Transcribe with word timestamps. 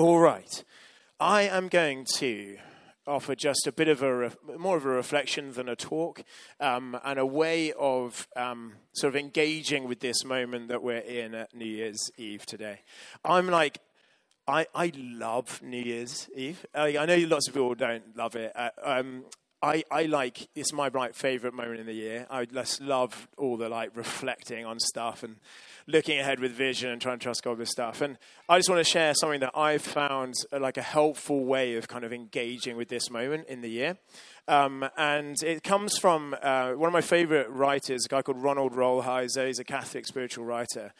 All 0.00 0.18
right. 0.18 0.64
I 1.20 1.42
am 1.42 1.68
going 1.68 2.06
to 2.14 2.56
offer 3.06 3.34
just 3.34 3.66
a 3.66 3.72
bit 3.72 3.86
of 3.86 4.02
a 4.02 4.16
re- 4.16 4.30
more 4.56 4.78
of 4.78 4.86
a 4.86 4.88
reflection 4.88 5.52
than 5.52 5.68
a 5.68 5.76
talk, 5.76 6.22
um, 6.58 6.98
and 7.04 7.18
a 7.18 7.26
way 7.26 7.74
of 7.74 8.26
um, 8.34 8.76
sort 8.94 9.14
of 9.14 9.20
engaging 9.20 9.86
with 9.86 10.00
this 10.00 10.24
moment 10.24 10.68
that 10.68 10.82
we're 10.82 11.00
in 11.00 11.34
at 11.34 11.54
New 11.54 11.66
Year's 11.66 12.10
Eve 12.16 12.46
today. 12.46 12.80
I'm 13.26 13.48
like. 13.48 13.80
I, 14.48 14.66
I 14.74 14.90
love 14.96 15.60
New 15.62 15.80
Year's 15.80 16.28
Eve. 16.34 16.66
I, 16.74 16.96
I 16.96 17.06
know 17.06 17.16
lots 17.28 17.46
of 17.46 17.54
people 17.54 17.74
don't 17.76 18.16
love 18.16 18.34
it. 18.34 18.50
Uh, 18.56 18.70
um, 18.82 19.26
I, 19.62 19.84
I 19.90 20.04
like 20.04 20.48
it's 20.54 20.72
my 20.72 20.88
like 20.88 21.14
favorite 21.14 21.52
moment 21.52 21.80
in 21.80 21.86
the 21.86 21.92
year. 21.92 22.26
I 22.30 22.46
just 22.46 22.80
love 22.80 23.28
all 23.36 23.56
the 23.56 23.68
like 23.68 23.94
reflecting 23.94 24.64
on 24.64 24.80
stuff 24.80 25.22
and 25.22 25.36
looking 25.86 26.18
ahead 26.18 26.40
with 26.40 26.52
vision 26.52 26.90
and 26.90 27.00
trying 27.00 27.18
to 27.18 27.22
trust 27.22 27.42
God 27.42 27.58
with 27.58 27.68
stuff. 27.68 28.00
And 28.00 28.16
I 28.48 28.58
just 28.58 28.70
want 28.70 28.84
to 28.84 28.90
share 28.90 29.12
something 29.14 29.40
that 29.40 29.52
I've 29.54 29.82
found 29.82 30.34
like 30.58 30.78
a 30.78 30.82
helpful 30.82 31.44
way 31.44 31.74
of 31.74 31.88
kind 31.88 32.04
of 32.04 32.12
engaging 32.12 32.76
with 32.76 32.88
this 32.88 33.10
moment 33.10 33.48
in 33.48 33.60
the 33.60 33.68
year. 33.68 33.98
Um, 34.48 34.88
and 34.96 35.36
it 35.42 35.62
comes 35.62 35.98
from 35.98 36.34
uh, 36.42 36.72
one 36.72 36.88
of 36.88 36.92
my 36.92 37.02
favorite 37.02 37.50
writers, 37.50 38.06
a 38.06 38.08
guy 38.08 38.22
called 38.22 38.42
Ronald 38.42 38.72
Rolheiser. 38.72 39.46
He's 39.46 39.58
a 39.58 39.64
Catholic 39.64 40.06
spiritual 40.06 40.44
writer. 40.44 40.92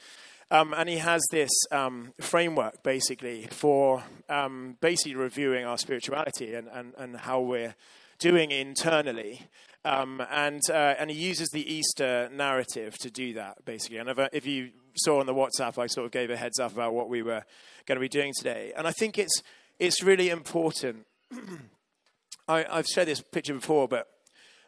Um, 0.51 0.75
and 0.77 0.89
he 0.89 0.99
has 0.99 1.23
this 1.31 1.51
um, 1.71 2.13
framework 2.21 2.83
basically 2.83 3.47
for 3.51 4.03
um, 4.29 4.77
basically 4.81 5.15
reviewing 5.15 5.65
our 5.65 5.79
spirituality 5.79 6.55
and, 6.55 6.69
and, 6.69 6.93
and 6.99 7.17
how 7.17 7.41
we're 7.41 7.75
doing 8.21 8.53
internally. 8.53 9.43
Um, 9.85 10.23
and, 10.31 10.61
uh, 10.71 10.95
and 10.99 11.11
he 11.11 11.17
uses 11.17 11.49
the 11.49 11.73
Easter 11.73 12.29
narrative 12.33 12.97
to 12.99 13.11
do 13.11 13.33
that, 13.35 13.65
basically. 13.65 13.97
And 13.97 14.11
if, 14.11 14.19
uh, 14.19 14.29
if 14.33 14.47
you 14.47 14.71
saw 14.95 15.21
on 15.21 15.27
the 15.27 15.35
WhatsApp, 15.35 15.79
I 15.79 15.87
sort 15.87 16.05
of 16.05 16.13
gave 16.13 16.31
a 16.31 16.37
heads 16.37 16.61
up 16.61 16.73
about 16.73 16.93
what 16.93 17.09
we 17.09 17.23
were 17.23 17.43
going 17.87 17.97
to 17.97 18.01
be 18.01 18.09
doing 18.09 18.33
today. 18.37 18.73
And 18.77 18.87
I 18.87 18.93
think 18.93 19.19
it's, 19.19 19.43
it's 19.79 20.03
really 20.03 20.29
important. 20.29 21.07
I, 22.49 22.67
I've 22.71 22.87
shared 22.87 23.09
this 23.09 23.23
picture 23.23 23.55
before, 23.55 23.89
but 23.89 24.07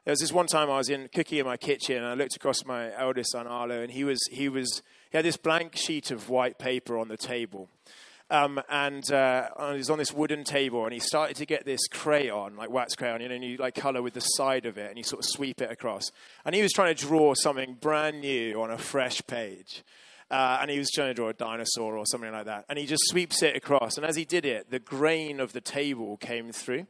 there 0.05 0.13
was 0.13 0.21
this 0.21 0.33
one 0.33 0.47
time 0.47 0.71
I 0.71 0.79
was 0.79 0.89
in 0.89 1.09
cooking 1.15 1.39
in 1.39 1.47
my 1.47 1.57
kitchen, 1.57 1.99
and 1.99 2.07
I 2.07 2.15
looked 2.15 2.35
across 2.35 2.65
my 2.65 2.97
eldest 2.97 3.33
son 3.33 3.47
Arlo, 3.47 3.83
and 3.83 3.93
he 3.93 4.03
was 4.03 4.19
he 4.33 4.49
was 4.49 4.83
he 5.11 5.19
had 5.19 5.25
this 5.25 5.37
blank 5.37 5.77
sheet 5.77 6.11
of 6.11 6.29
white 6.29 6.59
paper 6.59 6.99
on 6.99 7.09
the 7.09 7.17
table, 7.17 7.69
um, 8.33 8.63
and 8.71 9.13
uh, 9.13 9.51
he 9.73 9.77
was 9.77 9.91
on 9.91 9.99
this 9.99 10.13
wooden 10.13 10.43
table, 10.43 10.85
and 10.85 10.93
he 10.95 11.01
started 11.01 11.37
to 11.37 11.45
get 11.45 11.67
this 11.67 11.87
crayon, 11.87 12.57
like 12.57 12.71
wax 12.71 12.95
crayon, 12.95 13.21
you 13.21 13.29
know, 13.29 13.35
and 13.35 13.45
you 13.45 13.59
like 13.59 13.75
color 13.75 14.01
with 14.01 14.15
the 14.15 14.21
side 14.21 14.65
of 14.65 14.79
it, 14.79 14.89
and 14.89 14.97
you 14.97 15.05
sort 15.05 15.23
of 15.23 15.29
sweep 15.29 15.61
it 15.61 15.71
across. 15.71 16.11
And 16.47 16.55
he 16.55 16.63
was 16.63 16.73
trying 16.73 16.95
to 16.95 17.07
draw 17.07 17.35
something 17.35 17.75
brand 17.75 18.23
new 18.23 18.63
on 18.63 18.71
a 18.71 18.79
fresh 18.79 19.21
page. 19.27 19.85
Uh, 20.31 20.61
and 20.63 20.71
he 20.71 20.79
was 20.79 20.91
trying 20.91 21.09
to 21.09 21.15
draw 21.15 21.29
a 21.29 21.35
dinosaur 21.35 21.95
or 21.95 22.07
something 22.07 22.33
like 22.33 22.47
that. 22.47 22.65
And 22.71 22.79
he 22.79 22.87
just 22.87 23.03
sweeps 23.09 23.43
it 23.43 23.55
across. 23.55 23.99
And 23.99 24.07
as 24.07 24.17
he 24.17 24.25
did 24.25 24.47
it, 24.47 24.71
the 24.71 24.79
grain 24.79 25.39
of 25.39 25.53
the 25.53 25.61
table 25.61 26.17
came 26.17 26.53
through. 26.53 26.87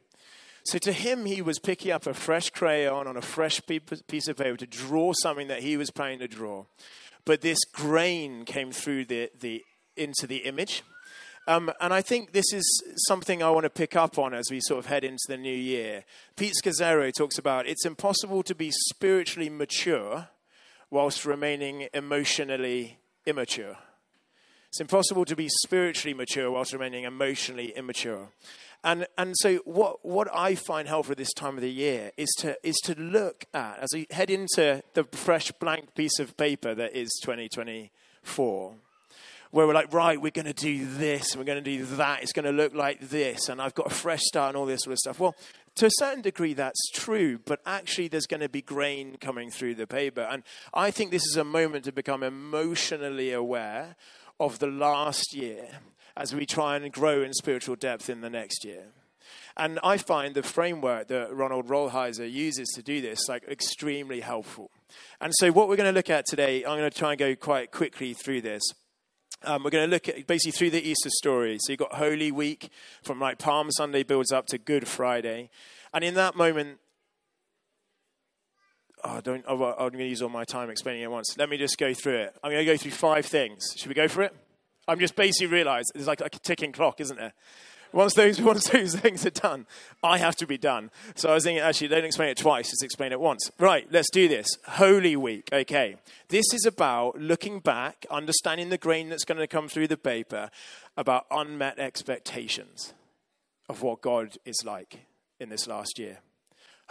So 0.63 0.77
to 0.77 0.93
him, 0.93 1.25
he 1.25 1.41
was 1.41 1.59
picking 1.59 1.91
up 1.91 2.07
a 2.07 2.13
fresh 2.13 2.51
crayon 2.51 3.05
on 3.05 3.17
a 3.17 3.21
fresh 3.21 3.59
piece 4.07 4.29
of 4.29 4.37
paper 4.37 4.55
to 4.55 4.65
draw 4.65 5.11
something 5.11 5.49
that 5.49 5.61
he 5.61 5.75
was 5.75 5.91
planning 5.91 6.19
to 6.19 6.27
draw. 6.29 6.63
But 7.25 7.41
this 7.41 7.59
grain 7.73 8.45
came 8.45 8.71
through 8.71 9.05
the, 9.05 9.29
the, 9.37 9.61
into 9.97 10.25
the 10.25 10.37
image. 10.37 10.83
Um, 11.45 11.71
and 11.81 11.93
I 11.93 12.01
think 12.01 12.31
this 12.31 12.53
is 12.53 12.83
something 13.07 13.43
I 13.43 13.49
want 13.49 13.65
to 13.65 13.69
pick 13.69 13.95
up 13.95 14.17
on 14.17 14.33
as 14.33 14.45
we 14.49 14.61
sort 14.61 14.79
of 14.79 14.85
head 14.85 15.03
into 15.03 15.23
the 15.27 15.37
new 15.37 15.53
year. 15.53 16.05
Pete 16.37 16.53
Scazzero 16.63 17.11
talks 17.11 17.37
about 17.37 17.67
it's 17.67 17.85
impossible 17.85 18.43
to 18.43 18.55
be 18.55 18.71
spiritually 18.89 19.49
mature 19.49 20.29
whilst 20.89 21.25
remaining 21.25 21.87
emotionally 21.93 22.99
immature. 23.25 23.77
It's 24.69 24.79
impossible 24.79 25.25
to 25.25 25.35
be 25.35 25.49
spiritually 25.49 26.13
mature 26.13 26.49
whilst 26.49 26.73
remaining 26.73 27.03
emotionally 27.03 27.73
immature. 27.75 28.29
And, 28.83 29.05
and 29.17 29.33
so 29.37 29.57
what, 29.65 30.05
what 30.05 30.27
I 30.33 30.55
find 30.55 30.87
helpful 30.87 31.15
this 31.15 31.31
time 31.33 31.55
of 31.55 31.61
the 31.61 31.71
year 31.71 32.11
is 32.17 32.29
to, 32.39 32.57
is 32.63 32.75
to 32.83 32.99
look 32.99 33.45
at, 33.53 33.79
as 33.79 33.89
we 33.93 34.07
head 34.11 34.29
into 34.29 34.81
the 34.93 35.03
fresh 35.05 35.51
blank 35.53 35.95
piece 35.95 36.19
of 36.19 36.35
paper 36.37 36.73
that 36.75 36.95
is 36.95 37.09
2024, 37.23 38.75
where 39.53 39.67
we're 39.67 39.73
like, 39.73 39.93
right, 39.93 40.19
we're 40.19 40.31
going 40.31 40.47
to 40.47 40.53
do 40.53 40.83
this 40.83 41.37
we're 41.37 41.43
going 41.43 41.63
to 41.63 41.77
do 41.77 41.85
that. 41.85 42.23
It's 42.23 42.33
going 42.33 42.45
to 42.45 42.51
look 42.51 42.73
like 42.73 42.99
this, 43.01 43.49
and 43.49 43.61
I've 43.61 43.75
got 43.75 43.85
a 43.85 43.93
fresh 43.93 44.21
start 44.23 44.49
and 44.49 44.57
all 44.57 44.65
this 44.65 44.81
sort 44.81 44.93
of 44.93 44.97
stuff. 44.97 45.19
Well, 45.19 45.35
to 45.75 45.85
a 45.85 45.91
certain 45.91 46.23
degree, 46.23 46.55
that's 46.55 46.89
true, 46.91 47.39
but 47.45 47.61
actually, 47.63 48.07
there's 48.07 48.25
going 48.25 48.39
to 48.39 48.49
be 48.49 48.63
grain 48.63 49.15
coming 49.21 49.51
through 49.51 49.75
the 49.75 49.85
paper. 49.85 50.21
And 50.21 50.41
I 50.73 50.89
think 50.89 51.11
this 51.11 51.21
is 51.27 51.37
a 51.37 51.43
moment 51.43 51.85
to 51.85 51.91
become 51.91 52.23
emotionally 52.23 53.31
aware 53.31 53.95
of 54.39 54.57
the 54.57 54.65
last 54.65 55.35
year 55.35 55.67
as 56.17 56.33
we 56.33 56.47
try 56.47 56.75
and 56.75 56.91
grow 56.91 57.21
in 57.21 57.31
spiritual 57.33 57.75
depth 57.75 58.09
in 58.09 58.21
the 58.21 58.31
next 58.31 58.65
year. 58.65 58.85
And 59.55 59.79
I 59.83 59.97
find 59.97 60.33
the 60.33 60.41
framework 60.41 61.09
that 61.09 61.31
Ronald 61.31 61.67
Rolheiser 61.67 62.29
uses 62.29 62.69
to 62.69 62.81
do 62.81 63.01
this 63.01 63.29
like 63.29 63.43
extremely 63.47 64.21
helpful. 64.21 64.71
And 65.21 65.31
so, 65.35 65.51
what 65.51 65.69
we're 65.69 65.75
going 65.75 65.93
to 65.93 65.95
look 65.95 66.09
at 66.09 66.25
today, 66.25 66.65
I'm 66.65 66.79
going 66.79 66.89
to 66.89 66.97
try 66.97 67.11
and 67.11 67.19
go 67.19 67.35
quite 67.35 67.69
quickly 67.69 68.15
through 68.15 68.41
this. 68.41 68.63
Um, 69.43 69.63
we're 69.63 69.71
going 69.71 69.89
to 69.89 69.93
look 69.93 70.07
at 70.07 70.25
basically 70.25 70.51
through 70.51 70.69
the 70.69 70.81
Easter 70.81 71.09
story. 71.09 71.57
So 71.59 71.71
you've 71.71 71.79
got 71.79 71.93
Holy 71.93 72.31
Week 72.31 72.69
from 73.01 73.19
like 73.19 73.39
Palm 73.39 73.71
Sunday 73.71 74.03
builds 74.03 74.31
up 74.31 74.47
to 74.47 74.57
Good 74.57 74.87
Friday. 74.87 75.49
And 75.93 76.03
in 76.03 76.13
that 76.15 76.35
moment, 76.35 76.79
oh, 79.03 79.21
don't, 79.21 79.43
oh, 79.47 79.63
I'm 79.63 79.89
going 79.89 79.99
to 79.99 80.07
use 80.07 80.21
all 80.21 80.29
my 80.29 80.45
time 80.45 80.69
explaining 80.69 81.03
it 81.03 81.11
once. 81.11 81.35
Let 81.37 81.49
me 81.49 81.57
just 81.57 81.77
go 81.77 81.93
through 81.93 82.17
it. 82.17 82.35
I'm 82.43 82.51
going 82.51 82.65
to 82.65 82.71
go 82.71 82.77
through 82.77 82.91
five 82.91 83.25
things. 83.25 83.63
Should 83.75 83.89
we 83.89 83.95
go 83.95 84.07
for 84.07 84.23
it? 84.23 84.35
I'm 84.87 84.99
just 84.99 85.15
basically 85.15 85.47
realized 85.47 85.91
there's 85.93 86.07
like, 86.07 86.21
like 86.21 86.35
a 86.35 86.39
ticking 86.39 86.71
clock, 86.71 86.99
isn't 86.99 87.17
there? 87.17 87.33
Once 87.93 88.15
those, 88.15 88.41
once 88.53 88.67
those 88.69 88.95
things 88.95 89.25
are 89.25 89.31
done, 89.31 89.65
I 90.03 90.17
have 90.17 90.35
to 90.37 90.47
be 90.47 90.57
done. 90.57 90.91
So 91.15 91.29
I 91.29 91.35
was 91.35 91.43
thinking, 91.43 91.63
actually, 91.63 91.87
don't 91.87 92.03
explain 92.03 92.29
it 92.29 92.37
twice, 92.37 92.69
just 92.69 92.83
explain 92.83 93.11
it 93.11 93.19
once. 93.19 93.49
Right, 93.59 93.87
let's 93.91 94.09
do 94.11 94.27
this. 94.27 94.47
Holy 94.67 95.15
Week, 95.15 95.49
okay. 95.53 95.95
This 96.29 96.45
is 96.53 96.65
about 96.65 97.19
looking 97.19 97.59
back, 97.59 98.05
understanding 98.09 98.69
the 98.69 98.77
grain 98.77 99.09
that's 99.09 99.25
going 99.25 99.37
to 99.37 99.47
come 99.47 99.69
through 99.69 99.87
the 99.87 99.97
paper, 99.97 100.49
about 100.97 101.25
unmet 101.31 101.79
expectations 101.79 102.93
of 103.69 103.81
what 103.81 104.01
God 104.01 104.37
is 104.45 104.63
like 104.65 105.05
in 105.39 105.49
this 105.49 105.67
last 105.67 105.97
year. 105.99 106.19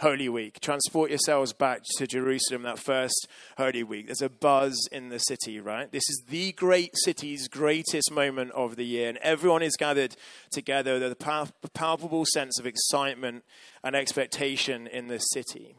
Holy 0.03 0.27
Week. 0.27 0.59
Transport 0.59 1.11
yourselves 1.11 1.53
back 1.53 1.79
to 1.95 2.05
Jerusalem 2.05 2.63
that 2.63 2.77
first 2.77 3.25
Holy 3.57 3.83
Week. 3.83 4.07
There's 4.07 4.21
a 4.21 4.27
buzz 4.27 4.77
in 4.91 5.07
the 5.07 5.17
city, 5.17 5.61
right? 5.61 5.89
This 5.89 6.03
is 6.09 6.23
the 6.27 6.51
great 6.51 6.91
city's 7.05 7.47
greatest 7.47 8.11
moment 8.11 8.51
of 8.51 8.75
the 8.75 8.83
year, 8.83 9.07
and 9.07 9.17
everyone 9.19 9.63
is 9.63 9.77
gathered 9.77 10.17
together. 10.51 10.99
There's 10.99 11.13
a 11.13 11.47
palpable 11.69 12.25
sense 12.33 12.59
of 12.59 12.67
excitement 12.67 13.45
and 13.81 13.95
expectation 13.95 14.87
in 14.87 15.07
the 15.07 15.19
city. 15.19 15.77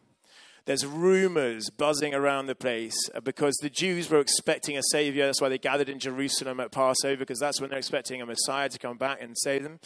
There's 0.67 0.87
rumors 0.87 1.69
buzzing 1.69 2.15
around 2.15 2.47
the 2.47 2.55
place 2.55 2.97
because 3.23 3.55
the 3.61 3.69
Jews 3.69 4.09
were 4.09 4.21
expecting 4.21 4.79
a 4.79 4.83
savior. 4.93 5.27
That's 5.27 5.43
why 5.43 5.51
they 5.51 5.59
gathered 5.59 5.91
in 5.91 5.99
Jerusalem 5.99 6.59
at 6.59 6.73
Passover, 6.73 7.19
because 7.19 7.39
that's 7.39 7.61
when 7.61 7.69
they're 7.69 7.79
expecting 7.79 8.23
a 8.23 8.25
Messiah 8.25 8.71
to 8.71 8.79
come 8.79 8.97
back 8.97 9.21
and 9.21 9.37
save 9.37 9.63
them. 9.63 9.79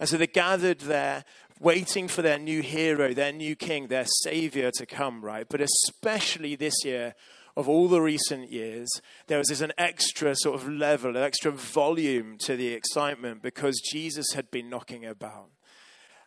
And 0.00 0.08
so 0.08 0.16
they 0.16 0.26
gathered 0.26 0.80
there, 0.80 1.24
waiting 1.60 2.08
for 2.08 2.22
their 2.22 2.38
new 2.38 2.62
hero, 2.62 3.14
their 3.14 3.32
new 3.32 3.54
king, 3.54 3.86
their 3.86 4.06
savior 4.22 4.70
to 4.72 4.86
come, 4.86 5.24
right? 5.24 5.46
But 5.48 5.60
especially 5.60 6.56
this 6.56 6.84
year, 6.84 7.14
of 7.56 7.68
all 7.68 7.88
the 7.88 8.00
recent 8.00 8.50
years, 8.50 8.88
there 9.28 9.38
was 9.38 9.48
this 9.48 9.60
an 9.60 9.72
extra 9.78 10.34
sort 10.36 10.60
of 10.60 10.68
level, 10.68 11.16
an 11.16 11.22
extra 11.22 11.52
volume 11.52 12.36
to 12.38 12.56
the 12.56 12.68
excitement 12.68 13.42
because 13.42 13.80
Jesus 13.92 14.26
had 14.34 14.50
been 14.50 14.68
knocking 14.68 15.04
about. 15.04 15.50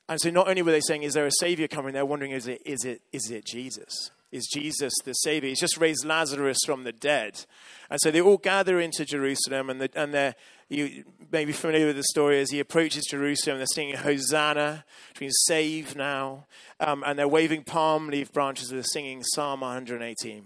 And 0.10 0.22
so 0.22 0.30
not 0.30 0.48
only 0.48 0.62
were 0.62 0.72
they 0.72 0.80
saying, 0.80 1.04
Is 1.04 1.14
there 1.14 1.26
a 1.26 1.32
Savior 1.32 1.68
coming? 1.68 1.94
They're 1.94 2.06
wondering, 2.06 2.32
Is 2.32 2.48
it, 2.48 2.62
is 2.66 2.86
it, 2.86 3.02
is 3.12 3.30
it 3.30 3.46
Jesus? 3.46 4.12
Is 4.32 4.48
Jesus 4.48 4.94
the 5.06 5.14
Savior? 5.14 5.50
He's 5.50 5.60
just 5.60 5.78
raised 5.78 6.04
Lazarus 6.04 6.58
from 6.66 6.84
the 6.84 6.92
dead. 6.92 7.46
And 7.90 8.00
so 8.02 8.12
they 8.12 8.20
all 8.20 8.38
gather 8.38 8.80
into 8.80 9.06
Jerusalem, 9.06 9.70
and, 9.70 9.80
the, 9.80 9.90
and 9.96 10.14
they're, 10.14 10.36
you 10.68 11.06
may 11.32 11.46
be 11.46 11.54
familiar 11.54 11.88
with 11.88 11.96
the 11.96 12.04
story 12.04 12.42
as 12.42 12.52
he 12.52 12.60
approaches 12.60 13.06
Jerusalem. 13.10 13.58
They're 13.58 13.68
singing 13.74 13.96
Hosanna, 13.96 14.84
which 15.10 15.22
means 15.22 15.36
save 15.46 15.96
now. 15.96 16.46
Um, 16.82 17.04
and 17.06 17.18
they're 17.18 17.28
waving 17.28 17.64
palm 17.64 18.10
leaf 18.10 18.34
branches. 18.34 18.70
They're 18.70 18.84
singing 18.84 19.24
Psalm 19.24 19.62
118. 19.62 20.44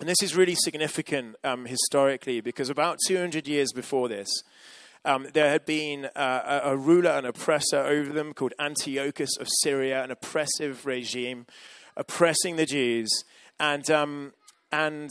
And 0.00 0.08
this 0.08 0.22
is 0.22 0.36
really 0.36 0.54
significant 0.54 1.36
um, 1.42 1.64
historically 1.64 2.40
because 2.40 2.68
about 2.68 2.98
200 3.08 3.48
years 3.48 3.72
before 3.72 4.08
this, 4.08 4.28
um, 5.04 5.26
there 5.32 5.48
had 5.48 5.64
been 5.64 6.06
uh, 6.14 6.60
a, 6.64 6.72
a 6.72 6.76
ruler, 6.76 7.10
an 7.10 7.24
oppressor 7.24 7.78
over 7.78 8.12
them 8.12 8.34
called 8.34 8.52
Antiochus 8.60 9.36
of 9.40 9.48
Syria, 9.62 10.04
an 10.04 10.10
oppressive 10.10 10.84
regime 10.84 11.46
oppressing 11.98 12.56
the 12.56 12.64
Jews. 12.64 13.10
And, 13.60 13.90
um, 13.90 14.32
and 14.72 15.10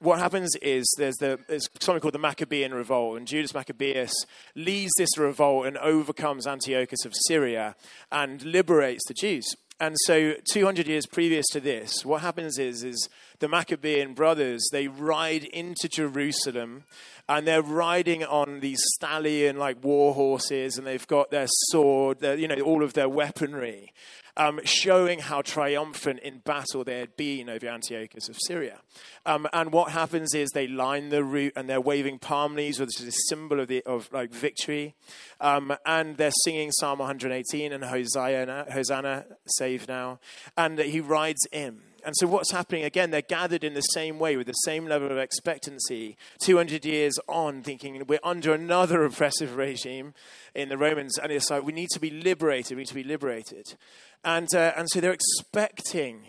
what 0.00 0.18
happens 0.18 0.56
is 0.60 0.84
there's, 0.98 1.16
the, 1.16 1.38
there's 1.48 1.68
something 1.78 2.00
called 2.00 2.14
the 2.14 2.18
Maccabean 2.18 2.74
Revolt, 2.74 3.18
and 3.18 3.26
Judas 3.26 3.54
Maccabeus 3.54 4.12
leads 4.56 4.92
this 4.98 5.16
revolt 5.16 5.66
and 5.66 5.78
overcomes 5.78 6.46
Antiochus 6.46 7.04
of 7.04 7.12
Syria 7.28 7.76
and 8.10 8.42
liberates 8.42 9.06
the 9.06 9.14
Jews. 9.14 9.46
And 9.80 9.96
so, 10.06 10.34
200 10.50 10.86
years 10.86 11.04
previous 11.04 11.46
to 11.52 11.60
this, 11.60 12.04
what 12.04 12.22
happens 12.22 12.58
is, 12.58 12.84
is 12.84 13.08
the 13.40 13.48
Maccabean 13.48 14.14
brothers, 14.14 14.64
they 14.70 14.86
ride 14.86 15.44
into 15.44 15.88
Jerusalem 15.88 16.84
and 17.28 17.46
they're 17.46 17.62
riding 17.62 18.24
on 18.24 18.60
these 18.60 18.80
stallion 18.94 19.56
like 19.56 19.82
war 19.82 20.14
horses 20.14 20.76
and 20.78 20.86
they've 20.86 21.06
got 21.06 21.30
their 21.30 21.46
sword, 21.48 22.20
their, 22.20 22.36
you 22.36 22.48
know, 22.48 22.60
all 22.60 22.82
of 22.82 22.92
their 22.92 23.08
weaponry 23.08 23.92
um, 24.36 24.60
showing 24.64 25.20
how 25.20 25.42
triumphant 25.42 26.20
in 26.20 26.38
battle 26.38 26.84
they 26.84 26.98
had 26.98 27.16
been 27.16 27.48
over 27.48 27.66
Antiochus 27.66 28.28
of 28.28 28.36
Syria. 28.46 28.80
Um, 29.26 29.46
and 29.52 29.72
what 29.72 29.92
happens 29.92 30.34
is 30.34 30.50
they 30.50 30.66
line 30.66 31.10
the 31.10 31.22
route 31.24 31.52
and 31.56 31.68
they're 31.68 31.80
waving 31.80 32.18
palm 32.18 32.54
leaves, 32.54 32.80
which 32.80 33.00
is 33.00 33.06
a 33.06 33.18
symbol 33.28 33.60
of, 33.60 33.68
the, 33.68 33.82
of 33.84 34.12
like 34.12 34.32
victory. 34.32 34.94
Um, 35.40 35.76
and 35.86 36.16
they're 36.16 36.32
singing 36.44 36.72
Psalm 36.72 36.98
118 36.98 37.72
and 37.72 37.84
Hosanna, 37.84 38.66
Hosanna, 38.72 39.26
save 39.46 39.86
now. 39.88 40.18
And 40.56 40.78
he 40.78 41.00
rides 41.00 41.46
in. 41.52 41.82
And 42.04 42.14
so, 42.16 42.26
what's 42.26 42.52
happening 42.52 42.84
again? 42.84 43.10
They're 43.10 43.22
gathered 43.22 43.64
in 43.64 43.74
the 43.74 43.80
same 43.80 44.18
way 44.18 44.36
with 44.36 44.46
the 44.46 44.52
same 44.52 44.86
level 44.86 45.10
of 45.10 45.16
expectancy, 45.16 46.16
200 46.40 46.84
years 46.84 47.18
on, 47.28 47.62
thinking 47.62 48.02
we're 48.06 48.18
under 48.22 48.52
another 48.52 49.04
oppressive 49.04 49.56
regime 49.56 50.12
in 50.54 50.68
the 50.68 50.76
Romans. 50.76 51.16
And 51.18 51.32
it's 51.32 51.50
like, 51.50 51.64
we 51.64 51.72
need 51.72 51.88
to 51.90 52.00
be 52.00 52.10
liberated, 52.10 52.76
we 52.76 52.82
need 52.82 52.88
to 52.88 52.94
be 52.94 53.04
liberated. 53.04 53.74
And, 54.22 54.54
uh, 54.54 54.72
and 54.76 54.88
so 54.90 55.00
they're 55.00 55.12
expecting 55.12 56.26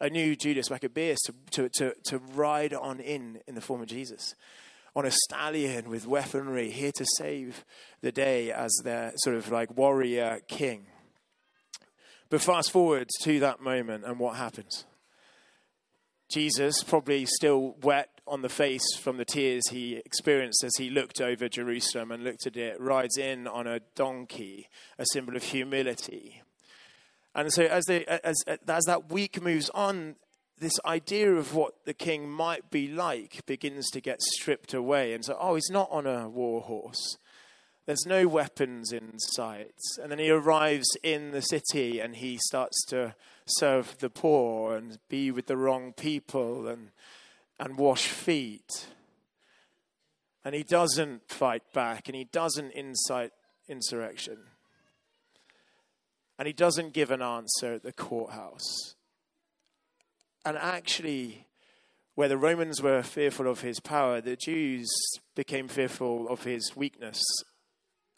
a 0.00 0.10
new 0.10 0.36
Judas 0.36 0.70
Maccabeus 0.70 1.18
to, 1.24 1.34
to, 1.52 1.68
to, 1.70 1.94
to 2.04 2.18
ride 2.18 2.74
on 2.74 3.00
in 3.00 3.40
in 3.46 3.54
the 3.54 3.60
form 3.62 3.80
of 3.80 3.88
Jesus 3.88 4.34
on 4.96 5.04
a 5.04 5.10
stallion 5.10 5.90
with 5.90 6.06
weaponry, 6.06 6.70
here 6.70 6.90
to 6.96 7.04
save 7.18 7.66
the 8.00 8.10
day 8.10 8.50
as 8.50 8.74
their 8.82 9.12
sort 9.16 9.36
of 9.36 9.50
like 9.50 9.76
warrior 9.76 10.40
king. 10.48 10.86
But 12.30 12.40
fast 12.40 12.72
forward 12.72 13.08
to 13.22 13.38
that 13.40 13.60
moment, 13.60 14.04
and 14.04 14.18
what 14.18 14.36
happens? 14.36 14.86
Jesus, 16.28 16.82
probably 16.82 17.24
still 17.26 17.76
wet 17.82 18.10
on 18.26 18.42
the 18.42 18.48
face 18.48 18.96
from 18.96 19.16
the 19.16 19.24
tears 19.24 19.68
he 19.70 19.96
experienced 19.96 20.64
as 20.64 20.74
he 20.76 20.90
looked 20.90 21.20
over 21.20 21.48
Jerusalem 21.48 22.10
and 22.10 22.24
looked 22.24 22.46
at 22.46 22.56
it, 22.56 22.80
rides 22.80 23.16
in 23.16 23.46
on 23.46 23.66
a 23.66 23.80
donkey, 23.94 24.68
a 24.98 25.04
symbol 25.12 25.36
of 25.36 25.44
humility. 25.44 26.42
And 27.34 27.52
so, 27.52 27.64
as, 27.64 27.84
they, 27.84 28.04
as, 28.06 28.42
as 28.46 28.84
that 28.84 29.10
week 29.12 29.40
moves 29.40 29.70
on, 29.70 30.16
this 30.58 30.80
idea 30.84 31.32
of 31.32 31.54
what 31.54 31.84
the 31.84 31.94
king 31.94 32.28
might 32.28 32.70
be 32.70 32.88
like 32.88 33.44
begins 33.46 33.90
to 33.90 34.00
get 34.00 34.22
stripped 34.22 34.72
away. 34.72 35.12
And 35.12 35.24
so, 35.24 35.36
oh, 35.38 35.54
he's 35.54 35.70
not 35.70 35.88
on 35.90 36.06
a 36.06 36.28
war 36.28 36.62
horse. 36.62 37.18
There's 37.84 38.06
no 38.06 38.26
weapons 38.26 38.90
in 38.90 39.18
sight. 39.18 39.74
And 40.02 40.10
then 40.10 40.18
he 40.18 40.30
arrives 40.30 40.88
in 41.02 41.30
the 41.30 41.42
city 41.42 42.00
and 42.00 42.16
he 42.16 42.38
starts 42.38 42.84
to 42.86 43.14
serve 43.46 43.98
the 43.98 44.10
poor 44.10 44.76
and 44.76 44.98
be 45.08 45.30
with 45.30 45.46
the 45.46 45.56
wrong 45.56 45.92
people 45.92 46.66
and, 46.68 46.90
and 47.58 47.78
wash 47.78 48.06
feet. 48.06 48.88
And 50.44 50.54
he 50.54 50.62
doesn't 50.62 51.28
fight 51.28 51.62
back 51.72 52.08
and 52.08 52.16
he 52.16 52.24
doesn't 52.24 52.72
incite 52.72 53.32
insurrection. 53.68 54.38
And 56.38 56.46
he 56.46 56.52
doesn't 56.52 56.92
give 56.92 57.10
an 57.10 57.22
answer 57.22 57.74
at 57.74 57.82
the 57.82 57.92
courthouse. 57.92 58.94
And 60.44 60.56
actually, 60.58 61.46
where 62.14 62.28
the 62.28 62.36
Romans 62.36 62.82
were 62.82 63.02
fearful 63.02 63.48
of 63.48 63.62
his 63.62 63.80
power, 63.80 64.20
the 64.20 64.36
Jews 64.36 64.88
became 65.34 65.68
fearful 65.68 66.28
of 66.28 66.44
his 66.44 66.76
weakness. 66.76 67.22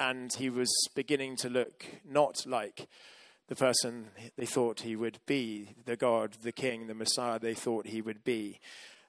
And 0.01 0.33
he 0.35 0.51
was 0.51 0.71
beginning 0.95 1.37
to 1.37 1.49
look 1.49 1.87
not 2.09 2.45
like 2.47 2.89
the 3.49 3.57
person 3.57 4.09
they 4.37 4.47
thought 4.47 4.81
he 4.81 4.95
would 4.95 5.19
be, 5.27 5.75
the 5.87 5.97
God, 5.97 6.37
the 6.43 6.53
King, 6.53 6.87
the 6.87 6.95
Messiah 6.95 7.39
they 7.39 7.55
thought 7.55 7.87
he 7.87 8.03
would 8.03 8.23
be. 8.23 8.61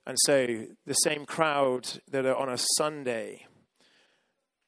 And 0.06 0.18
so 0.22 0.66
the 0.86 0.94
same 0.94 1.26
crowd 1.26 1.88
that 2.10 2.26
are 2.26 2.36
on 2.36 2.50
a 2.50 2.58
Sunday 2.78 3.46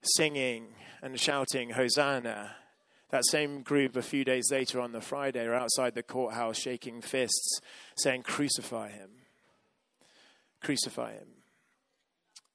singing 0.04 0.76
and 1.02 1.20
shouting, 1.20 1.72
Hosanna, 1.72 2.56
that 3.12 3.26
same 3.26 3.62
group, 3.62 3.96
a 3.96 4.02
few 4.02 4.24
days 4.24 4.46
later 4.52 4.80
on 4.80 4.92
the 4.92 5.02
Friday, 5.02 5.46
are 5.46 5.54
outside 5.54 5.96
the 5.96 6.04
courthouse 6.04 6.58
shaking 6.58 7.02
fists, 7.02 7.60
saying, 7.98 8.24
Crucify 8.24 8.90
him. 8.90 9.10
Crucify 10.62 11.14
him. 11.14 11.28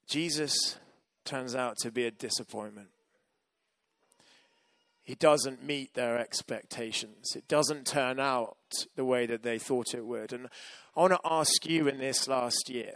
Jesus 0.06 0.76
turns 1.24 1.54
out 1.54 1.76
to 1.78 1.90
be 1.90 2.06
a 2.06 2.10
disappointment. 2.10 2.88
He 5.06 5.14
doesn't 5.14 5.62
meet 5.62 5.94
their 5.94 6.18
expectations. 6.18 7.36
It 7.36 7.46
doesn't 7.46 7.86
turn 7.86 8.18
out 8.18 8.56
the 8.96 9.04
way 9.04 9.24
that 9.26 9.44
they 9.44 9.56
thought 9.56 9.94
it 9.94 10.04
would. 10.04 10.32
And 10.32 10.48
I 10.96 11.00
want 11.00 11.12
to 11.12 11.20
ask 11.24 11.64
you 11.64 11.86
in 11.86 11.98
this 11.98 12.26
last 12.26 12.68
year. 12.68 12.94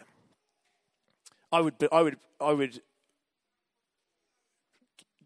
I 1.52 1.60
would, 1.60 1.74
I 1.92 2.02
would, 2.02 2.16
I 2.40 2.52
would 2.52 2.82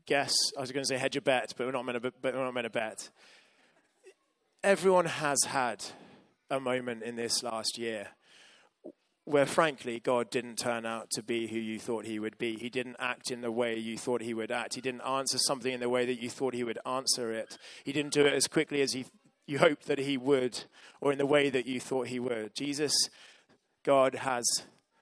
guess, 0.04 0.34
I 0.58 0.60
was 0.60 0.72
going 0.72 0.84
to 0.84 0.86
say 0.86 0.98
hedge 0.98 1.16
a 1.16 1.22
bet, 1.22 1.54
but 1.56 1.64
we're 1.64 1.72
not 1.72 1.86
meant 1.86 2.02
to, 2.02 2.12
but 2.20 2.34
we're 2.34 2.44
not 2.44 2.52
meant 2.52 2.66
to 2.66 2.70
bet. 2.70 3.08
Everyone 4.62 5.06
has 5.06 5.38
had 5.46 5.82
a 6.50 6.60
moment 6.60 7.02
in 7.02 7.16
this 7.16 7.42
last 7.42 7.78
year 7.78 8.08
where, 9.24 9.46
frankly, 9.46 10.00
God 10.00 10.30
didn't 10.30 10.56
turn 10.56 10.84
out 10.84 11.10
to 11.12 11.22
be 11.22 11.46
who 11.46 11.58
you 11.58 11.78
thought 11.78 12.04
he 12.04 12.18
would 12.18 12.36
be. 12.36 12.56
He 12.56 12.68
didn't 12.68 12.96
act 12.98 13.30
in 13.30 13.40
the 13.40 13.50
way 13.50 13.78
you 13.78 13.96
thought 13.96 14.20
he 14.20 14.34
would 14.34 14.50
act. 14.50 14.74
He 14.74 14.80
didn't 14.80 15.00
answer 15.02 15.38
something 15.38 15.72
in 15.72 15.80
the 15.80 15.88
way 15.88 16.04
that 16.06 16.20
you 16.20 16.28
thought 16.28 16.54
he 16.54 16.64
would 16.64 16.78
answer 16.84 17.32
it. 17.32 17.56
He 17.84 17.92
didn't 17.92 18.12
do 18.12 18.26
it 18.26 18.34
as 18.34 18.46
quickly 18.46 18.82
as 18.82 18.92
he, 18.92 19.06
you 19.46 19.58
hoped 19.58 19.86
that 19.86 19.98
he 19.98 20.16
would, 20.16 20.64
or 21.00 21.12
in 21.12 21.18
the 21.18 21.26
way 21.26 21.50
that 21.50 21.66
you 21.66 21.80
thought 21.80 22.08
he 22.08 22.18
would. 22.18 22.54
Jesus, 22.54 22.94
God 23.82 24.14
has 24.16 24.44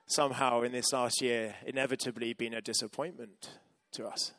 somehow 0.06 0.62
in 0.62 0.72
this 0.72 0.92
last 0.92 1.20
year 1.20 1.56
inevitably 1.66 2.32
been 2.32 2.54
a 2.54 2.60
disappointment 2.60 3.58
to 3.92 4.06
us. 4.06 4.32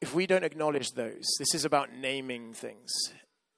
if 0.00 0.14
we 0.14 0.26
don't 0.26 0.44
acknowledge 0.44 0.92
those, 0.92 1.26
this 1.38 1.54
is 1.54 1.64
about 1.64 1.92
naming 1.92 2.52
things. 2.52 2.90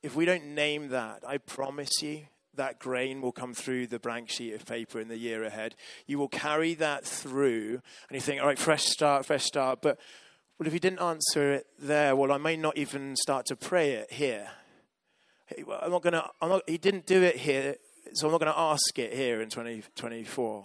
If 0.03 0.17
we 0.17 0.25
don't 0.25 0.55
name 0.55 0.89
that, 0.89 1.23
I 1.27 1.39
promise 1.39 2.03
you 2.03 2.23
that 2.55 2.79
grain 2.79 3.21
will 3.21 3.33
come 3.33 3.55
through 3.55 3.87
the 3.87 3.99
blank 3.99 4.31
sheet 4.31 4.55
of 4.55 4.67
paper 4.67 5.01
in 5.01 5.09
the 5.09 5.19
year 5.19 5.45
ahead. 5.45 5.75
You 6.07 6.19
will 6.19 6.29
carry 6.29 6.75
that 6.75 7.05
through, 7.05 7.81
and 8.09 8.15
you 8.15 8.21
think, 8.21 8.41
all 8.41 8.47
right, 8.47 8.59
fresh 8.59 8.85
start, 8.85 9.27
fresh 9.27 9.45
start. 9.45 9.81
But 9.83 9.99
well, 10.59 10.67
if 10.67 10.73
you 10.73 10.81
didn't 10.81 11.01
answer 11.01 11.53
it 11.53 11.67
there, 11.79 12.15
well, 12.15 12.33
I 12.33 12.39
may 12.39 12.57
not 12.57 12.77
even 12.77 13.17
start 13.17 13.47
to 13.47 13.57
pray 13.57 13.93
it 13.93 14.13
here. 14.13 14.49
I'm 15.83 15.91
not 15.91 16.03
going 16.03 16.13
to. 16.13 16.63
He 16.67 16.79
didn't 16.79 17.07
do 17.07 17.23
it 17.23 17.37
here, 17.37 17.77
so 18.13 18.27
I'm 18.27 18.33
not 18.33 18.41
going 18.41 18.53
to 18.53 18.59
ask 18.59 18.99
it 18.99 19.13
here 19.13 19.41
in 19.41 19.49
2024 19.49 20.65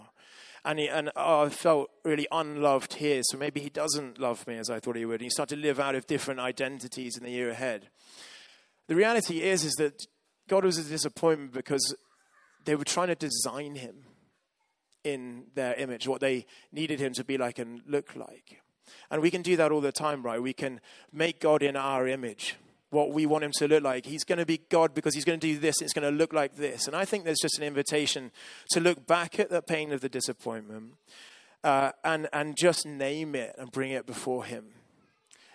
and, 0.66 0.80
he, 0.80 0.88
and 0.88 1.10
oh, 1.14 1.44
I 1.44 1.48
felt 1.48 1.90
really 2.04 2.26
unloved 2.32 2.94
here, 2.94 3.22
so 3.24 3.38
maybe 3.38 3.60
he 3.60 3.70
doesn't 3.70 4.18
love 4.18 4.46
me 4.48 4.58
as 4.58 4.68
I 4.68 4.80
thought 4.80 4.96
he 4.96 5.04
would. 5.04 5.20
And 5.20 5.26
you 5.26 5.30
start 5.30 5.48
to 5.50 5.56
live 5.56 5.78
out 5.78 5.94
of 5.94 6.08
different 6.08 6.40
identities 6.40 7.16
in 7.16 7.22
the 7.22 7.30
year 7.30 7.50
ahead. 7.50 7.88
The 8.88 8.96
reality 8.96 9.42
is, 9.42 9.64
is 9.64 9.74
that 9.74 10.06
God 10.48 10.64
was 10.64 10.78
a 10.78 10.84
disappointment 10.84 11.52
because 11.52 11.94
they 12.64 12.76
were 12.76 12.84
trying 12.84 13.08
to 13.08 13.14
design 13.14 13.76
him 13.76 13.96
in 15.04 15.44
their 15.54 15.74
image, 15.74 16.08
what 16.08 16.20
they 16.20 16.46
needed 16.72 16.98
him 16.98 17.12
to 17.12 17.24
be 17.24 17.38
like 17.38 17.58
and 17.58 17.80
look 17.86 18.16
like. 18.16 18.60
And 19.10 19.22
we 19.22 19.30
can 19.30 19.42
do 19.42 19.56
that 19.56 19.70
all 19.72 19.80
the 19.80 19.92
time, 19.92 20.22
right? 20.22 20.42
We 20.42 20.52
can 20.52 20.80
make 21.12 21.40
God 21.40 21.62
in 21.62 21.76
our 21.76 22.06
image 22.08 22.56
what 22.90 23.12
we 23.12 23.26
want 23.26 23.44
him 23.44 23.52
to 23.56 23.68
look 23.68 23.82
like. 23.82 24.06
He's 24.06 24.24
going 24.24 24.38
to 24.38 24.46
be 24.46 24.60
God 24.68 24.94
because 24.94 25.14
he's 25.14 25.24
going 25.24 25.38
to 25.38 25.46
do 25.46 25.58
this, 25.58 25.80
it's 25.80 25.92
going 25.92 26.10
to 26.10 26.16
look 26.16 26.32
like 26.32 26.56
this. 26.56 26.86
And 26.86 26.96
I 26.96 27.04
think 27.04 27.24
there's 27.24 27.40
just 27.40 27.58
an 27.58 27.64
invitation 27.64 28.30
to 28.70 28.80
look 28.80 29.06
back 29.06 29.38
at 29.38 29.50
the 29.50 29.62
pain 29.62 29.92
of 29.92 30.00
the 30.00 30.08
disappointment 30.08 30.94
uh, 31.64 31.92
and, 32.04 32.28
and 32.32 32.56
just 32.56 32.86
name 32.86 33.34
it 33.34 33.54
and 33.58 33.70
bring 33.70 33.90
it 33.90 34.06
before 34.06 34.44
him 34.44 34.66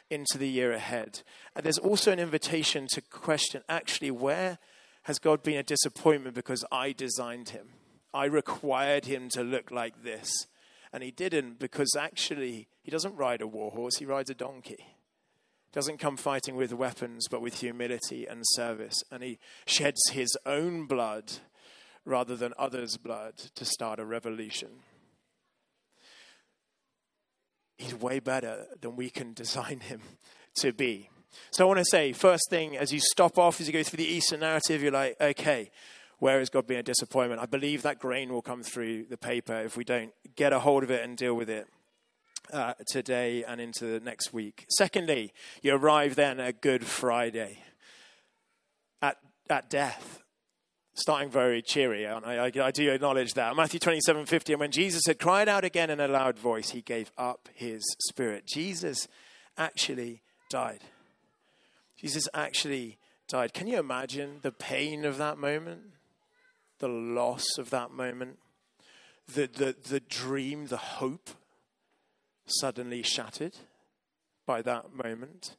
into 0.10 0.38
the 0.38 0.50
year 0.50 0.74
ahead. 0.74 1.22
And 1.56 1.64
there's 1.64 1.78
also 1.78 2.12
an 2.12 2.20
invitation 2.20 2.88
to 2.92 3.02
question 3.02 3.64
actually, 3.70 4.12
where 4.12 4.60
has 5.04 5.20
God 5.20 5.44
been 5.44 5.58
a 5.58 5.64
disappointment 5.64 6.36
because 6.36 6.64
I 6.72 6.92
designed 6.92 7.50
him? 7.50 7.70
I 8.14 8.26
required 8.26 9.06
him 9.06 9.30
to 9.30 9.44
look 9.44 9.72
like 9.72 10.04
this. 10.04 10.32
And 10.94 11.02
he 11.04 11.12
didn't 11.12 11.60
because 11.60 11.96
actually, 11.98 12.68
he 12.84 12.92
doesn't 12.92 13.16
ride 13.16 13.42
a 13.42 13.48
war 13.48 13.72
horse, 13.72 13.98
he 13.98 14.06
rides 14.06 14.30
a 14.30 14.36
donkey 14.36 14.86
doesn't 15.72 16.00
come 16.00 16.18
fighting 16.18 16.56
with 16.56 16.74
weapons, 16.74 17.28
but 17.30 17.42
with 17.42 17.62
humility 17.62 18.26
and 18.26 18.44
service. 18.54 19.04
And 19.10 19.24
he 19.24 19.40
sheds 19.66 20.02
his 20.12 20.38
own 20.46 20.86
blood 20.86 21.32
rather 22.04 22.36
than 22.36 22.54
others' 22.58 22.98
blood 22.98 23.38
to 23.56 23.64
start 23.64 24.00
a 24.00 24.06
revolution. 24.06 24.70
He's 27.78 27.96
way 27.96 28.20
better 28.20 28.66
than 28.80 28.96
we 28.96 29.10
can 29.10 29.34
design 29.34 29.80
him 29.80 30.02
to 30.56 30.74
be. 30.74 31.10
So 31.52 31.64
I 31.64 31.68
want 31.68 31.80
to 31.80 31.86
say, 31.86 32.14
first 32.14 32.50
thing, 32.50 32.78
as 32.78 32.92
you 32.92 33.00
stop 33.00 33.38
off, 33.38 33.60
as 33.62 33.68
you 33.68 33.74
go 33.74 33.84
through 33.84 33.98
the 33.98 34.12
Easter 34.12 34.38
narrative, 34.38 34.82
you're 34.82 34.92
like, 34.92 35.16
okay, 35.20 35.72
where 36.20 36.40
has 36.40 36.50
God 36.50 36.68
been 36.68 36.78
a 36.78 36.84
disappointment? 36.84 37.42
I 37.42 37.46
believe 37.46 37.82
that 37.82 38.00
grain 38.00 38.32
will 38.32 38.42
come 38.42 38.64
through 38.64 39.06
the 39.06 39.18
paper 39.18 39.60
if 39.62 39.76
we 39.76 39.84
don't 39.84 40.14
get 40.36 40.54
a 40.54 40.60
hold 40.60 40.84
of 40.84 40.92
it 40.92 41.04
and 41.04 41.18
deal 41.18 41.34
with 41.34 41.50
it 41.50 41.68
uh, 42.54 42.74
today 42.88 43.44
and 43.44 43.60
into 43.60 43.86
the 43.86 44.00
next 44.00 44.34
week. 44.34 44.66
Secondly, 44.70 45.34
you 45.62 45.74
arrive 45.74 46.16
then 46.16 46.40
at 46.40 46.62
Good 46.62 46.86
Friday, 46.86 47.60
at, 49.02 49.18
at 49.50 49.70
death. 49.70 50.22
starting 50.94 51.30
very 51.30 51.62
cheery. 51.62 52.06
I, 52.06 52.18
I, 52.20 52.52
I, 52.62 52.72
do 52.72 52.92
acknowledge 52.92 53.34
that. 53.34 53.56
Matthew 53.56 53.80
27 53.80 54.26
50. 54.26 54.54
And 54.54 54.60
when 54.60 54.72
Jesus 54.72 55.04
had 55.08 55.20
cried 55.20 55.50
out 55.50 55.64
again 55.64 55.90
in 55.90 56.00
a 56.00 56.08
loud 56.08 56.38
voice, 56.38 56.70
he 56.70 56.82
gave 56.82 57.12
up 57.18 57.50
his 57.54 57.82
spirit. 58.00 58.46
Jesus 58.46 59.08
actually 59.58 60.22
died. 60.50 60.84
Jesus 62.02 62.28
actually 62.34 62.98
died. 63.28 63.54
Can 63.54 63.68
you 63.68 63.78
imagine 63.78 64.40
the 64.42 64.52
pain 64.52 65.06
of 65.06 65.20
that 65.20 65.38
moment? 65.38 65.82
The 66.80 66.88
loss 66.88 67.46
of 67.60 67.70
that 67.70 67.92
moment? 67.92 68.40
The, 69.32 69.48
the, 69.48 69.76
the 69.88 70.00
dream, 70.00 70.66
the 70.66 70.78
hope 70.78 71.30
suddenly 72.48 73.04
shattered 73.04 73.56
by 74.48 74.64
that 74.64 74.96
moment? 74.96 75.56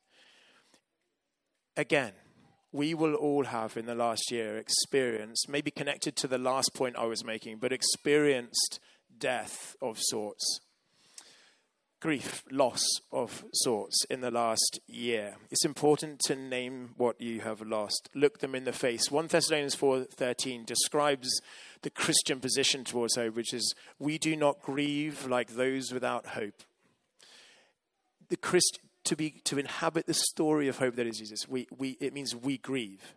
Again, 1.76 2.12
we 2.72 2.92
will 2.92 3.14
all 3.14 3.44
have 3.44 3.76
in 3.76 3.86
the 3.86 3.94
last 3.94 4.32
year 4.32 4.58
experienced, 4.58 5.48
maybe 5.48 5.70
connected 5.70 6.16
to 6.16 6.26
the 6.26 6.38
last 6.38 6.74
point 6.74 6.96
I 6.96 7.04
was 7.04 7.24
making, 7.24 7.58
but 7.58 7.72
experienced 7.72 8.80
death 9.16 9.76
of 9.80 9.96
sorts. 10.00 10.60
Grief, 12.02 12.42
loss 12.50 12.84
of 13.12 13.44
sorts 13.52 14.04
in 14.10 14.22
the 14.22 14.30
last 14.32 14.80
year. 14.88 15.36
It's 15.52 15.64
important 15.64 16.18
to 16.24 16.34
name 16.34 16.94
what 16.96 17.20
you 17.20 17.42
have 17.42 17.62
lost. 17.62 18.08
Look 18.12 18.40
them 18.40 18.56
in 18.56 18.64
the 18.64 18.72
face. 18.72 19.08
1 19.08 19.28
Thessalonians 19.28 19.76
4:13 19.76 20.66
describes 20.66 21.30
the 21.82 21.90
Christian 21.90 22.40
position 22.40 22.82
towards 22.82 23.14
hope, 23.14 23.36
which 23.36 23.54
is 23.54 23.72
we 24.00 24.18
do 24.18 24.34
not 24.34 24.60
grieve 24.62 25.26
like 25.26 25.50
those 25.50 25.92
without 25.92 26.26
hope. 26.26 26.64
The 28.30 28.36
Christ, 28.36 28.80
to, 29.04 29.14
be, 29.14 29.40
to 29.44 29.60
inhabit 29.60 30.06
the 30.06 30.14
story 30.14 30.66
of 30.66 30.78
hope 30.78 30.96
that 30.96 31.06
is 31.06 31.18
Jesus, 31.18 31.46
we, 31.46 31.68
we, 31.78 31.90
it 32.00 32.12
means 32.12 32.34
we 32.34 32.58
grieve. 32.58 33.14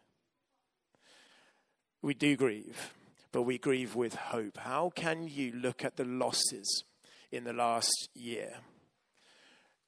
We 2.03 2.13
do 2.13 2.35
grieve, 2.35 2.93
but 3.31 3.41
we 3.41 3.57
grieve 3.57 3.95
with 3.95 4.13
hope. 4.13 4.57
How 4.57 4.91
can 4.93 5.27
you 5.27 5.53
look 5.53 5.83
at 5.83 5.95
the 5.95 6.05
losses 6.05 6.83
in 7.31 7.45
the 7.45 7.53
last 7.53 8.09
year 8.13 8.59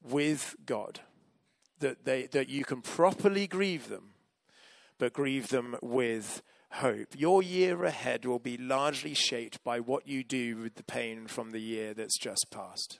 with 0.03 0.55
God 0.65 1.01
that, 1.79 2.05
they, 2.05 2.27
that 2.27 2.49
you 2.49 2.63
can 2.63 2.81
properly 2.81 3.47
grieve 3.47 3.89
them, 3.89 4.13
but 4.97 5.13
grieve 5.13 5.49
them 5.49 5.77
with 5.81 6.41
hope? 6.71 7.09
Your 7.17 7.41
year 7.41 7.83
ahead 7.83 8.25
will 8.25 8.39
be 8.39 8.57
largely 8.57 9.13
shaped 9.13 9.63
by 9.63 9.79
what 9.79 10.07
you 10.07 10.23
do 10.23 10.57
with 10.57 10.75
the 10.75 10.83
pain 10.83 11.27
from 11.27 11.51
the 11.51 11.61
year 11.61 11.93
that's 11.93 12.17
just 12.17 12.47
passed 12.51 12.99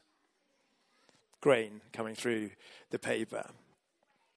grain 1.42 1.82
coming 1.94 2.16
through 2.16 2.50
the 2.90 3.00
paper. 3.00 3.46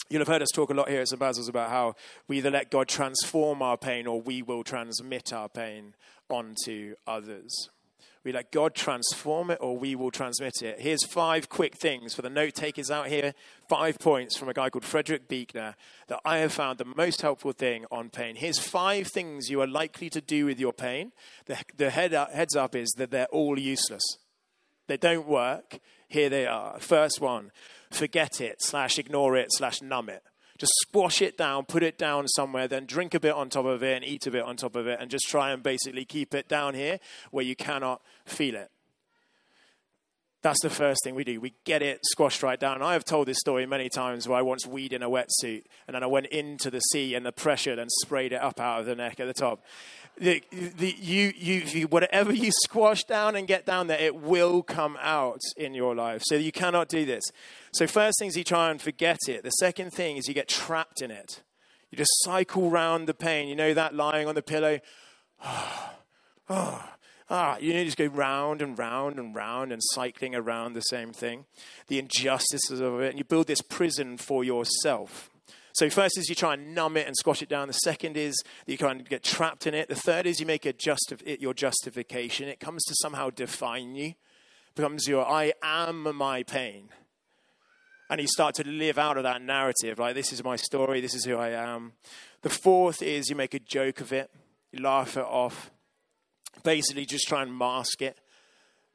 You'll 0.09 0.21
have 0.21 0.29
heard 0.29 0.43
us 0.43 0.51
talk 0.55 0.71
a 0.71 0.75
lot 0.75 0.89
here 0.89 1.01
at 1.01 1.09
St. 1.09 1.21
Basil's 1.21 1.49
about 1.49 1.71
how 1.71 1.95
we 2.27 2.39
either 2.39 2.51
let 2.51 2.71
God 2.71 2.89
transform 2.89 3.63
our 3.63 3.77
pain 3.77 4.07
or 4.07 4.21
we 4.21 4.43
will 4.43 4.65
transmit 4.65 5.33
our 5.33 5.49
pain 5.49 5.95
onto 6.29 6.95
others. 7.07 7.69
We 8.23 8.33
let 8.33 8.53
God 8.53 8.75
transform 8.75 9.51
it 9.51 9.59
or 9.61 9.79
we 9.79 9.95
will 9.95 10.11
transmit 10.11 10.63
it. 10.63 10.81
Here's 10.81 11.07
five 11.07 11.49
quick 11.49 11.77
things 11.77 12.15
for 12.15 12.21
the 12.21 12.29
note 12.29 12.55
takers 12.55 12.91
out 12.91 13.07
here. 13.07 13.35
Five 13.69 13.99
points 13.99 14.37
from 14.37 14.51
a 14.51 14.53
guy 14.53 14.69
called 14.69 14.85
Frederick 14.85 15.27
Buechner 15.27 15.75
that 16.09 16.21
I 16.25 16.39
have 16.39 16.53
found 16.53 16.79
the 16.79 16.85
most 16.85 17.23
helpful 17.23 17.53
thing 17.53 17.87
on 17.91 18.11
pain. 18.11 18.37
Here's 18.37 18.59
five 18.59 19.07
things 19.07 19.49
you 19.49 19.63
are 19.63 19.67
likely 19.67 20.11
to 20.11 20.21
do 20.21 20.45
with 20.45 20.61
your 20.61 20.75
pain. 20.75 21.13
The, 21.47 21.57
the 21.77 21.91
head 21.91 22.13
up, 22.13 22.31
heads 22.33 22.55
up 22.55 22.75
is 22.75 22.91
that 22.99 23.11
they're 23.11 23.27
all 23.27 23.59
useless. 23.59 24.03
They 24.87 24.99
don't 24.99 25.27
work. 25.27 25.79
Here 26.09 26.29
they 26.29 26.47
are. 26.47 26.79
First 26.79 27.21
one 27.21 27.53
forget 27.91 28.41
it, 28.41 28.57
slash 28.61 28.99
ignore 28.99 29.37
it, 29.37 29.49
slash 29.51 29.81
numb 29.83 30.09
it. 30.09 30.23
Just 30.61 30.73
squash 30.83 31.23
it 31.23 31.39
down, 31.39 31.65
put 31.65 31.83
it 31.83 31.97
down 31.97 32.29
somewhere, 32.29 32.69
then 32.69 32.85
drink 32.85 33.15
a 33.15 33.21
bit 33.21 33.33
on 33.33 33.49
top 33.49 33.65
of 33.65 33.83
it 33.83 33.97
and 33.97 34.05
eat 34.05 34.27
a 34.27 34.31
bit 34.31 34.45
on 34.45 34.57
top 34.57 34.77
of 34.77 34.87
it, 34.87 34.99
and 35.01 35.11
just 35.11 35.25
try 35.27 35.53
and 35.53 35.63
basically 35.63 36.05
keep 36.05 36.35
it 36.35 36.49
down 36.49 36.75
here 36.75 37.01
where 37.31 37.43
you 37.43 37.57
cannot 37.57 38.03
feel 38.27 38.55
it. 38.55 38.71
That's 40.43 40.61
the 40.61 40.69
first 40.69 41.01
thing 41.03 41.15
we 41.15 41.25
do. 41.25 41.41
We 41.41 41.55
get 41.65 41.81
it 41.81 42.01
squashed 42.05 42.43
right 42.43 42.61
down. 42.61 42.83
I 42.83 42.93
have 42.93 43.05
told 43.05 43.27
this 43.27 43.39
story 43.39 43.65
many 43.65 43.89
times 43.89 44.29
where 44.29 44.39
I 44.39 44.43
once 44.43 44.67
weed 44.67 44.93
in 44.93 45.03
a 45.03 45.09
wetsuit 45.09 45.65
and 45.87 45.95
then 45.95 46.03
I 46.03 46.07
went 46.07 46.27
into 46.27 46.71
the 46.71 46.81
sea 46.81 47.15
and 47.15 47.25
the 47.25 47.33
pressure 47.33 47.77
then 47.77 47.89
sprayed 48.03 48.33
it 48.33 48.41
up 48.43 48.61
out 48.61 48.81
of 48.81 48.87
the 48.87 48.95
neck 48.95 49.19
at 49.19 49.27
the 49.27 49.35
top 49.35 49.63
the, 50.21 50.43
the, 50.51 50.95
you, 51.01 51.33
you, 51.35 51.87
whatever 51.87 52.33
you 52.33 52.51
squash 52.65 53.05
down 53.05 53.37
and 53.37 53.49
get 53.49 53.65
down 53.65 53.87
there, 53.87 53.99
it 53.99 54.15
will 54.15 54.63
come 54.63 54.99
out 55.01 55.41
in 55.57 55.73
your 55.73 55.95
life. 55.95 56.23
So 56.27 56.35
you 56.35 56.53
cannot 56.53 56.89
do 56.89 57.07
this. 57.07 57.25
So, 57.73 57.87
first 57.87 58.19
thing 58.19 58.29
is 58.29 58.37
you 58.37 58.45
try 58.45 58.71
and 58.71 58.81
forget 58.81 59.19
it. 59.29 59.43
The 59.43 59.51
second 59.51 59.93
thing 59.93 60.19
is 60.19 60.29
you 60.29 60.35
get 60.35 60.49
trapped 60.49 61.01
in 61.01 61.11
it. 61.11 61.43
You 61.91 61.97
just 61.97 62.11
cycle 62.23 62.71
round 62.71 63.07
the 63.07 63.15
pain. 63.15 63.49
You 63.49 63.57
know 63.57 63.73
that 63.73 63.95
lying 63.95 64.29
on 64.29 64.35
the 64.35 64.43
pillow? 64.43 64.81
Oh, 65.43 65.91
ah, 67.31 67.57
you 67.59 67.73
know, 67.73 67.85
just 67.85 67.97
go 67.97 68.07
round 68.07 68.61
and 68.61 68.79
round 68.79 69.19
and 69.19 69.35
round 69.35 69.73
and 69.73 69.81
cycling 69.95 70.35
around 70.35 70.75
the 70.75 70.83
same 70.83 71.13
thing. 71.13 71.47
The 71.89 71.99
injustices 71.99 72.81
of 72.81 73.01
it. 73.01 73.11
And 73.11 73.19
you 73.19 73.25
build 73.25 73.47
this 73.47 73.63
prison 73.63 74.19
for 74.19 74.45
yourself. 74.45 75.30
So, 75.73 75.89
first 75.89 76.19
is 76.19 76.29
you 76.29 76.35
try 76.35 76.55
and 76.55 76.75
numb 76.75 76.97
it 76.97 77.07
and 77.07 77.17
squash 77.17 77.43
it 77.43 77.49
down. 77.49 77.69
The 77.69 77.75
second 77.75 78.17
is 78.17 78.35
that 78.67 78.73
you 78.73 78.79
kind 78.79 79.01
of 79.01 79.09
get 79.09 79.23
trapped 79.23 79.67
in 79.67 79.75
it. 79.75 79.89
The 79.89 79.95
third 79.95 80.27
is 80.27 80.41
you 80.41 80.47
make 80.47 80.67
it, 80.67 80.85
your 81.41 81.55
justification. 81.55 82.49
It 82.49 82.61
comes 82.61 82.85
to 82.85 82.95
somehow 83.01 83.31
define 83.31 83.95
you, 83.95 84.15
becomes 84.75 85.07
your 85.07 85.27
I 85.27 85.53
am 85.63 86.15
my 86.17 86.43
pain. 86.43 86.89
And 88.09 88.21
you 88.21 88.27
start 88.27 88.57
to 88.57 88.67
live 88.67 88.99
out 88.99 89.17
of 89.17 89.23
that 89.23 89.41
narrative, 89.41 90.01
like, 90.01 90.17
this 90.17 90.33
is 90.33 90.43
my 90.43 90.57
story, 90.57 91.01
this 91.01 91.15
is 91.15 91.25
who 91.25 91.37
I 91.37 91.51
am. 91.51 91.93
The 92.43 92.51
fourth 92.51 93.03
is 93.03 93.31
you 93.31 93.37
make 93.37 93.55
a 93.55 93.61
joke 93.61 94.01
of 94.01 94.13
it, 94.13 94.31
you 94.73 94.83
laugh 94.83 95.17
it 95.17 95.25
off. 95.25 95.71
Basically, 96.65 97.07
just 97.07 97.29
try 97.29 97.43
and 97.43 97.57
mask 97.57 98.03
it 98.03 98.19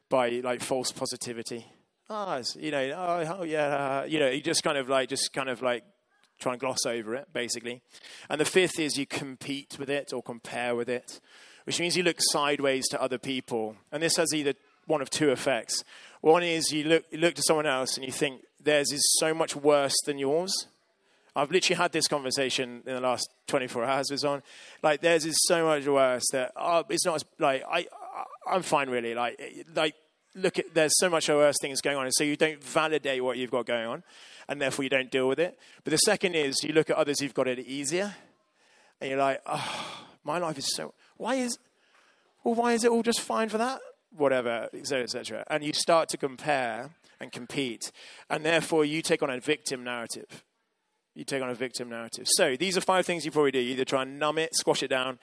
by 0.09 0.29
like 0.43 0.61
false 0.61 0.91
positivity. 0.91 1.65
Ah, 2.09 2.39
oh, 2.39 2.59
you 2.59 2.71
know, 2.71 2.91
oh, 2.91 3.37
oh 3.39 3.43
yeah, 3.43 3.67
uh, 3.67 4.05
you 4.07 4.19
know, 4.19 4.29
you 4.29 4.41
just 4.41 4.63
kind 4.63 4.77
of 4.77 4.89
like, 4.89 5.09
just 5.09 5.31
kind 5.31 5.49
of 5.49 5.61
like 5.61 5.83
try 6.39 6.53
and 6.53 6.59
gloss 6.59 6.85
over 6.85 7.15
it, 7.15 7.27
basically. 7.33 7.81
And 8.29 8.39
the 8.39 8.45
fifth 8.45 8.79
is 8.79 8.97
you 8.97 9.05
compete 9.05 9.77
with 9.79 9.89
it 9.89 10.13
or 10.13 10.21
compare 10.21 10.75
with 10.75 10.89
it, 10.89 11.19
which 11.65 11.79
means 11.79 11.95
you 11.95 12.03
look 12.03 12.17
sideways 12.19 12.87
to 12.89 13.01
other 13.01 13.17
people. 13.17 13.75
And 13.91 14.01
this 14.01 14.17
has 14.17 14.33
either 14.33 14.53
one 14.87 15.01
of 15.01 15.09
two 15.09 15.31
effects. 15.31 15.83
One 16.21 16.43
is 16.43 16.71
you 16.71 16.83
look, 16.83 17.05
you 17.11 17.19
look 17.19 17.35
to 17.35 17.43
someone 17.43 17.65
else 17.65 17.97
and 17.97 18.05
you 18.05 18.11
think 18.11 18.41
theirs 18.63 18.91
is 18.91 19.01
so 19.19 19.33
much 19.33 19.55
worse 19.55 19.95
than 20.05 20.17
yours. 20.17 20.67
I've 21.35 21.51
literally 21.51 21.77
had 21.77 21.91
this 21.91 22.07
conversation 22.07 22.81
in 22.85 22.93
the 22.95 23.01
last 23.01 23.29
24 23.47 23.83
hours 23.83 24.09
with 24.09 24.23
on. 24.23 24.41
Like, 24.81 25.01
theirs 25.01 25.25
is 25.25 25.35
so 25.47 25.65
much 25.65 25.85
worse 25.85 26.23
that 26.31 26.53
oh, 26.55 26.83
it's 26.89 27.05
not 27.05 27.15
as, 27.15 27.25
like, 27.39 27.63
I, 27.69 27.79
I, 27.79 28.23
I'm 28.53 28.61
fine 28.61 28.89
really. 28.89 29.13
Like, 29.13 29.65
like, 29.75 29.95
look 30.35 30.59
at, 30.59 30.73
there's 30.73 30.97
so 30.97 31.09
much 31.09 31.29
worse 31.29 31.55
things 31.61 31.81
going 31.81 31.97
on. 31.97 32.05
And 32.05 32.13
so 32.13 32.23
you 32.23 32.35
don't 32.35 32.63
validate 32.63 33.23
what 33.23 33.37
you've 33.37 33.51
got 33.51 33.65
going 33.65 33.87
on 33.87 34.03
and 34.47 34.61
therefore 34.61 34.83
you 34.83 34.89
don't 34.89 35.11
deal 35.11 35.27
with 35.27 35.39
it. 35.39 35.57
But 35.83 35.91
the 35.91 35.97
second 35.97 36.35
is 36.35 36.63
you 36.63 36.73
look 36.73 36.89
at 36.89 36.97
others 36.97 37.19
who've 37.19 37.33
got 37.33 37.47
it 37.47 37.59
easier, 37.59 38.15
and 39.01 39.09
you're 39.09 39.19
like, 39.19 39.41
oh, 39.45 40.07
my 40.23 40.37
life 40.37 40.57
is 40.57 40.73
so. 40.75 40.93
Why 41.17 41.35
is, 41.35 41.57
well, 42.43 42.55
why 42.55 42.73
is 42.73 42.83
it 42.83 42.91
all 42.91 43.03
just 43.03 43.21
fine 43.21 43.49
for 43.49 43.57
that? 43.57 43.79
Whatever, 44.15 44.69
etc., 44.73 45.03
etc. 45.03 45.43
And 45.47 45.63
you 45.63 45.73
start 45.73 46.09
to 46.09 46.17
compare 46.17 46.91
and 47.19 47.31
compete, 47.31 47.91
and 48.29 48.45
therefore 48.45 48.85
you 48.85 49.01
take 49.01 49.23
on 49.23 49.29
a 49.29 49.39
victim 49.39 49.83
narrative. 49.83 50.43
You 51.13 51.23
take 51.23 51.41
on 51.41 51.49
a 51.49 51.55
victim 51.55 51.89
narrative. 51.89 52.27
So 52.27 52.55
these 52.57 52.77
are 52.77 52.81
five 52.81 53.05
things 53.05 53.23
you 53.23 53.31
probably 53.31 53.51
do. 53.51 53.59
You 53.59 53.71
either 53.71 53.85
try 53.85 54.01
and 54.01 54.19
numb 54.19 54.37
it, 54.37 54.53
squash 54.53 54.83
it 54.83 54.89
down, 54.89 55.17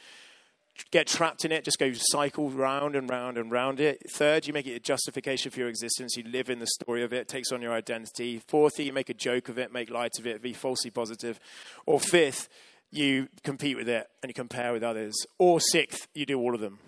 get 0.90 1.06
trapped 1.06 1.44
in 1.44 1.52
it, 1.52 1.64
just 1.64 1.78
go 1.78 1.92
cycle 1.94 2.50
round 2.50 2.96
and 2.96 3.08
round 3.08 3.38
and 3.38 3.50
round 3.50 3.80
it. 3.80 4.02
Third, 4.14 4.46
you 4.46 4.52
make 4.52 4.66
it 4.66 4.74
a 4.74 4.80
justification 4.80 5.50
for 5.50 5.60
your 5.60 5.68
existence. 5.68 6.16
You 6.16 6.24
live 6.24 6.50
in 6.50 6.58
the 6.58 6.66
story 6.66 7.02
of 7.02 7.12
it, 7.12 7.18
it 7.18 7.28
takes 7.28 7.52
on 7.52 7.62
your 7.62 7.72
identity. 7.72 8.42
Fourth, 8.48 8.78
you 8.78 8.92
make 8.92 9.08
a 9.08 9.14
joke 9.14 9.48
of 9.48 9.58
it, 9.58 9.72
make 9.72 9.90
light 9.90 10.12
of 10.18 10.26
it, 10.26 10.42
be 10.42 10.52
falsely 10.52 10.90
positive. 10.90 11.38
Or 11.86 12.00
fifth, 12.00 12.48
you 12.90 13.28
compete 13.42 13.76
with 13.76 13.88
it 13.88 14.08
and 14.22 14.30
you 14.30 14.34
compare 14.34 14.72
with 14.72 14.82
others. 14.82 15.14
Or 15.38 15.60
sixth, 15.60 16.08
you 16.14 16.26
do 16.26 16.38
all 16.38 16.54
of 16.54 16.60
them. 16.60 16.78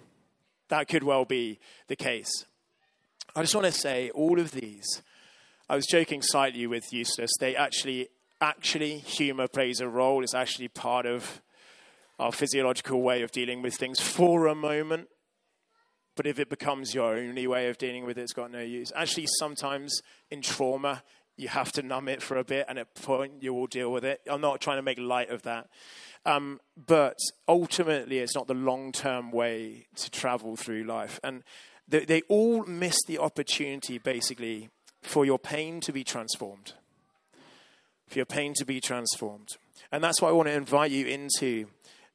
That 0.68 0.88
could 0.88 1.02
well 1.02 1.24
be 1.24 1.58
the 1.88 1.96
case. 1.96 2.46
I 3.36 3.42
just 3.42 3.54
want 3.54 3.66
to 3.66 3.72
say 3.72 4.10
all 4.10 4.38
of 4.38 4.52
these. 4.52 5.02
I 5.68 5.76
was 5.76 5.86
joking 5.86 6.22
slightly 6.22 6.66
with 6.66 6.92
Eustace. 6.92 7.32
They 7.40 7.56
actually, 7.56 8.08
actually, 8.40 8.98
humor 8.98 9.48
plays 9.48 9.80
a 9.80 9.88
role. 9.88 10.22
It's 10.22 10.34
actually 10.34 10.68
part 10.68 11.06
of 11.06 11.42
our 12.18 12.32
physiological 12.32 13.02
way 13.02 13.22
of 13.22 13.32
dealing 13.32 13.62
with 13.62 13.74
things 13.74 14.00
for 14.00 14.46
a 14.46 14.54
moment. 14.54 15.08
But 16.16 16.26
if 16.26 16.38
it 16.38 16.48
becomes 16.48 16.94
your 16.94 17.16
only 17.16 17.46
way 17.46 17.68
of 17.68 17.78
dealing 17.78 18.04
with 18.04 18.18
it, 18.18 18.22
it's 18.22 18.32
got 18.32 18.50
no 18.50 18.60
use. 18.60 18.92
Actually, 18.94 19.26
sometimes 19.38 20.00
in 20.30 20.42
trauma, 20.42 21.02
you 21.36 21.48
have 21.48 21.72
to 21.72 21.82
numb 21.82 22.08
it 22.08 22.22
for 22.22 22.36
a 22.36 22.44
bit, 22.44 22.66
and 22.68 22.78
at 22.78 22.86
a 22.96 23.00
point, 23.00 23.42
you 23.42 23.52
will 23.52 23.66
deal 23.66 23.90
with 23.90 24.04
it. 24.04 24.20
I'm 24.28 24.40
not 24.40 24.60
trying 24.60 24.78
to 24.78 24.82
make 24.82 24.98
light 24.98 25.30
of 25.30 25.42
that. 25.42 25.68
Um, 26.24 26.60
but 26.86 27.18
ultimately, 27.48 28.20
it's 28.20 28.34
not 28.34 28.46
the 28.46 28.54
long 28.54 28.92
term 28.92 29.30
way 29.30 29.86
to 29.96 30.10
travel 30.10 30.56
through 30.56 30.84
life. 30.84 31.18
And 31.24 31.42
they, 31.88 32.04
they 32.04 32.22
all 32.28 32.64
miss 32.64 32.96
the 33.06 33.18
opportunity, 33.18 33.98
basically, 33.98 34.70
for 35.02 35.24
your 35.24 35.38
pain 35.38 35.80
to 35.80 35.92
be 35.92 36.04
transformed. 36.04 36.74
For 38.06 38.20
your 38.20 38.26
pain 38.26 38.54
to 38.56 38.64
be 38.64 38.80
transformed. 38.80 39.56
And 39.90 40.02
that's 40.02 40.22
what 40.22 40.28
I 40.28 40.32
want 40.32 40.48
to 40.48 40.54
invite 40.54 40.92
you 40.92 41.06
into 41.06 41.66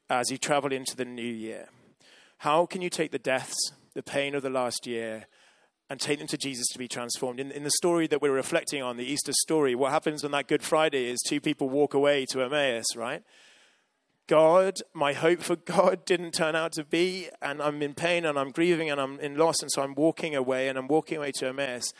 as 0.09 0.31
you 0.31 0.37
travel 0.37 0.71
into 0.71 0.95
the 0.95 1.05
new 1.05 1.21
year? 1.21 1.69
How 2.39 2.65
can 2.65 2.81
you 2.81 2.89
take 2.89 3.11
the 3.11 3.19
deaths, 3.19 3.57
the 3.93 4.03
pain 4.03 4.33
of 4.33 4.43
the 4.43 4.49
last 4.49 4.87
year, 4.87 5.27
and 5.89 5.99
take 5.99 6.19
them 6.19 6.27
to 6.27 6.37
Jesus 6.37 6.67
to 6.69 6.79
be 6.79 6.87
transformed? 6.87 7.39
In, 7.39 7.51
in 7.51 7.63
the 7.63 7.71
story 7.71 8.07
that 8.07 8.21
we're 8.21 8.31
reflecting 8.31 8.81
on, 8.81 8.97
the 8.97 9.05
Easter 9.05 9.33
story, 9.33 9.75
what 9.75 9.91
happens 9.91 10.23
on 10.23 10.31
that 10.31 10.47
Good 10.47 10.63
Friday 10.63 11.09
is 11.09 11.19
two 11.27 11.41
people 11.41 11.69
walk 11.69 11.93
away 11.93 12.25
to 12.27 12.41
Emmaus, 12.41 12.95
right? 12.95 13.23
God, 14.27 14.77
my 14.93 15.13
hope 15.13 15.41
for 15.41 15.55
God 15.55 16.05
didn't 16.05 16.33
turn 16.33 16.55
out 16.55 16.71
to 16.73 16.83
be, 16.83 17.29
and 17.41 17.61
I'm 17.61 17.81
in 17.81 17.93
pain 17.93 18.25
and 18.25 18.37
I'm 18.37 18.51
grieving 18.51 18.89
and 18.89 19.01
I'm 19.01 19.19
in 19.19 19.37
loss, 19.37 19.61
and 19.61 19.71
so 19.71 19.81
I'm 19.81 19.95
walking 19.95 20.35
away 20.35 20.69
and 20.69 20.77
I'm 20.77 20.87
walking 20.87 21.17
away 21.17 21.31
to 21.33 21.47
Emmaus. 21.47 21.91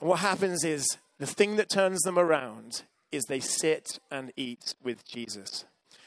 And 0.00 0.08
what 0.08 0.20
happens 0.20 0.64
is 0.64 0.86
the 1.18 1.26
thing 1.26 1.56
that 1.56 1.68
turns 1.68 2.00
them 2.02 2.18
around 2.18 2.84
is 3.12 3.24
they 3.24 3.40
sit 3.40 3.98
and 4.10 4.32
eat 4.36 4.74
with 4.82 5.04
Jesus. 5.04 5.64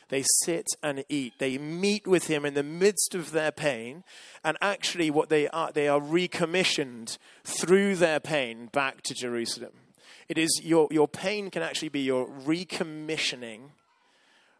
They 0.09 0.23
sit 0.43 0.67
and 0.81 1.03
eat. 1.09 1.33
They 1.37 1.57
meet 1.57 2.07
with 2.07 2.27
him 2.27 2.45
in 2.45 2.53
the 2.53 2.63
midst 2.63 3.13
of 3.13 3.31
their 3.31 3.51
pain. 3.51 4.03
And 4.43 4.57
actually, 4.61 5.11
what 5.11 5.29
they 5.29 5.47
are, 5.49 5.71
they 5.71 5.87
are 5.87 5.99
recommissioned 5.99 7.17
through 7.43 7.95
their 7.95 8.19
pain 8.19 8.69
back 8.71 9.01
to 9.03 9.13
Jerusalem. 9.13 9.73
It 10.29 10.37
is 10.37 10.61
your, 10.63 10.87
your 10.91 11.07
pain 11.07 11.49
can 11.49 11.61
actually 11.61 11.89
be 11.89 12.01
your 12.01 12.27
recommissioning, 12.27 13.71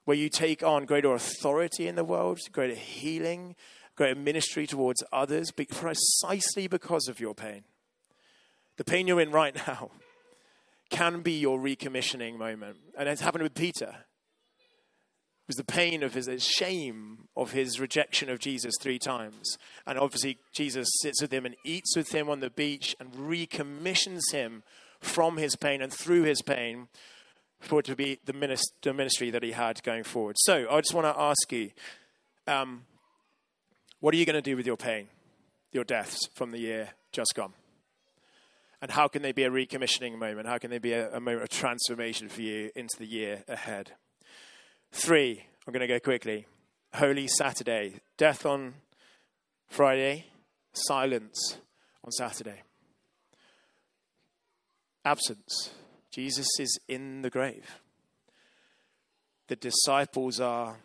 where 0.06 0.18
you 0.18 0.30
take 0.30 0.63
on 0.63 0.86
greater 0.86 1.13
authority 1.13 1.88
in 1.88 1.96
the 1.96 2.06
world, 2.06 2.39
greater 2.51 2.75
healing, 2.75 3.56
greater 3.96 4.20
ministry 4.20 4.68
towards 4.68 5.04
others, 5.12 5.51
precisely 5.51 6.68
because 6.68 7.08
of 7.08 7.20
your 7.20 7.34
pain. 7.34 7.63
The 8.77 8.84
pain 8.84 9.08
you're 9.08 9.22
in 9.22 9.32
right 9.32 9.56
now 9.68 9.92
can 10.89 11.22
be 11.22 11.34
your 11.34 11.60
recommissioning 11.60 12.38
moment. 12.38 12.77
And 12.98 13.10
it's 13.10 13.22
happened 13.22 13.44
with 13.44 13.54
Peter. 13.54 13.96
Was 15.48 15.56
the 15.56 15.63
pain 15.63 16.04
of 16.04 16.13
his 16.13 16.44
shame 16.44 17.27
of 17.38 17.51
his 17.51 17.80
rejection 17.80 18.30
of 18.30 18.39
Jesus 18.39 18.74
three 18.82 18.98
times. 18.98 19.58
And 19.86 19.98
obviously, 19.98 20.39
Jesus 20.54 20.89
sits 21.01 21.22
with 21.22 21.32
him 21.32 21.46
and 21.46 21.56
eats 21.63 21.96
with 21.96 22.13
him 22.13 22.30
on 22.30 22.39
the 22.39 22.50
beach 22.50 22.96
and 23.00 23.16
recommissions 23.16 24.32
him 24.32 24.63
from 25.00 25.38
his 25.38 25.56
pain 25.56 25.82
and 25.82 25.94
through 25.94 26.24
his 26.24 26.42
pain 26.42 26.88
for 27.60 27.80
it 27.80 27.86
to 27.86 27.96
be 27.96 28.20
the 28.25 28.34
ministry 28.34 29.30
that 29.30 29.44
he 29.44 29.51
had 29.51 29.82
going 29.84 30.04
forward. 30.04 30.36
So, 30.39 30.68
I 30.70 30.82
just 30.82 30.94
want 30.94 31.06
to 31.06 31.22
ask 31.22 31.51
you 31.51 31.72
um, 32.48 32.86
what 34.00 34.13
are 34.13 34.18
you 34.18 34.25
going 34.25 34.36
to 34.36 34.42
do 34.42 34.58
with 34.58 34.66
your 34.66 34.77
pain, 34.77 35.08
your 35.72 35.84
deaths 35.84 36.20
from 36.34 36.51
the 36.51 36.60
year 36.60 36.89
just 37.12 37.34
gone? 37.36 37.54
And 38.82 38.92
how 38.92 39.08
can 39.08 39.22
they 39.22 39.32
be 39.32 39.44
a 39.44 39.50
recommissioning 39.50 40.18
moment? 40.18 40.48
How 40.48 40.58
can 40.58 40.70
they 40.70 40.77
be 40.77 40.94
a, 40.94 41.16
a 41.16 41.20
moment 41.20 41.44
of 41.44 41.50
transformation 41.50 42.30
for 42.30 42.42
you 42.42 42.72
into 42.75 42.98
the 42.98 43.08
year 43.08 43.44
ahead? 43.48 43.94
Three, 45.00 45.44
I'm 45.66 45.72
going 45.72 45.82
to 45.82 45.88
go 45.88 46.00
quickly. 46.00 46.48
Holy 46.96 47.27
Saturday, 47.27 48.00
death 48.18 48.48
on 48.48 48.74
Friday, 49.68 50.25
silence 50.74 51.60
on 52.04 52.12
Saturday. 52.12 52.63
Absence. 55.06 55.70
Jesus 56.12 56.48
is 56.60 56.80
in 56.88 57.22
the 57.22 57.30
grave. 57.30 57.80
The 59.50 59.56
disciples 59.56 60.39
are 60.39 60.77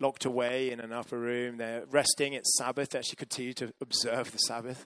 locked 0.00 0.24
away 0.24 0.72
in 0.72 0.80
an 0.80 0.92
upper 0.92 1.20
room. 1.20 1.58
They're 1.58 1.84
resting. 1.88 2.32
It's 2.32 2.58
Sabbath. 2.58 2.90
They 2.90 2.98
actually 2.98 3.16
continue 3.16 3.52
to 3.54 3.72
observe 3.80 4.32
the 4.32 4.38
Sabbath. 4.38 4.84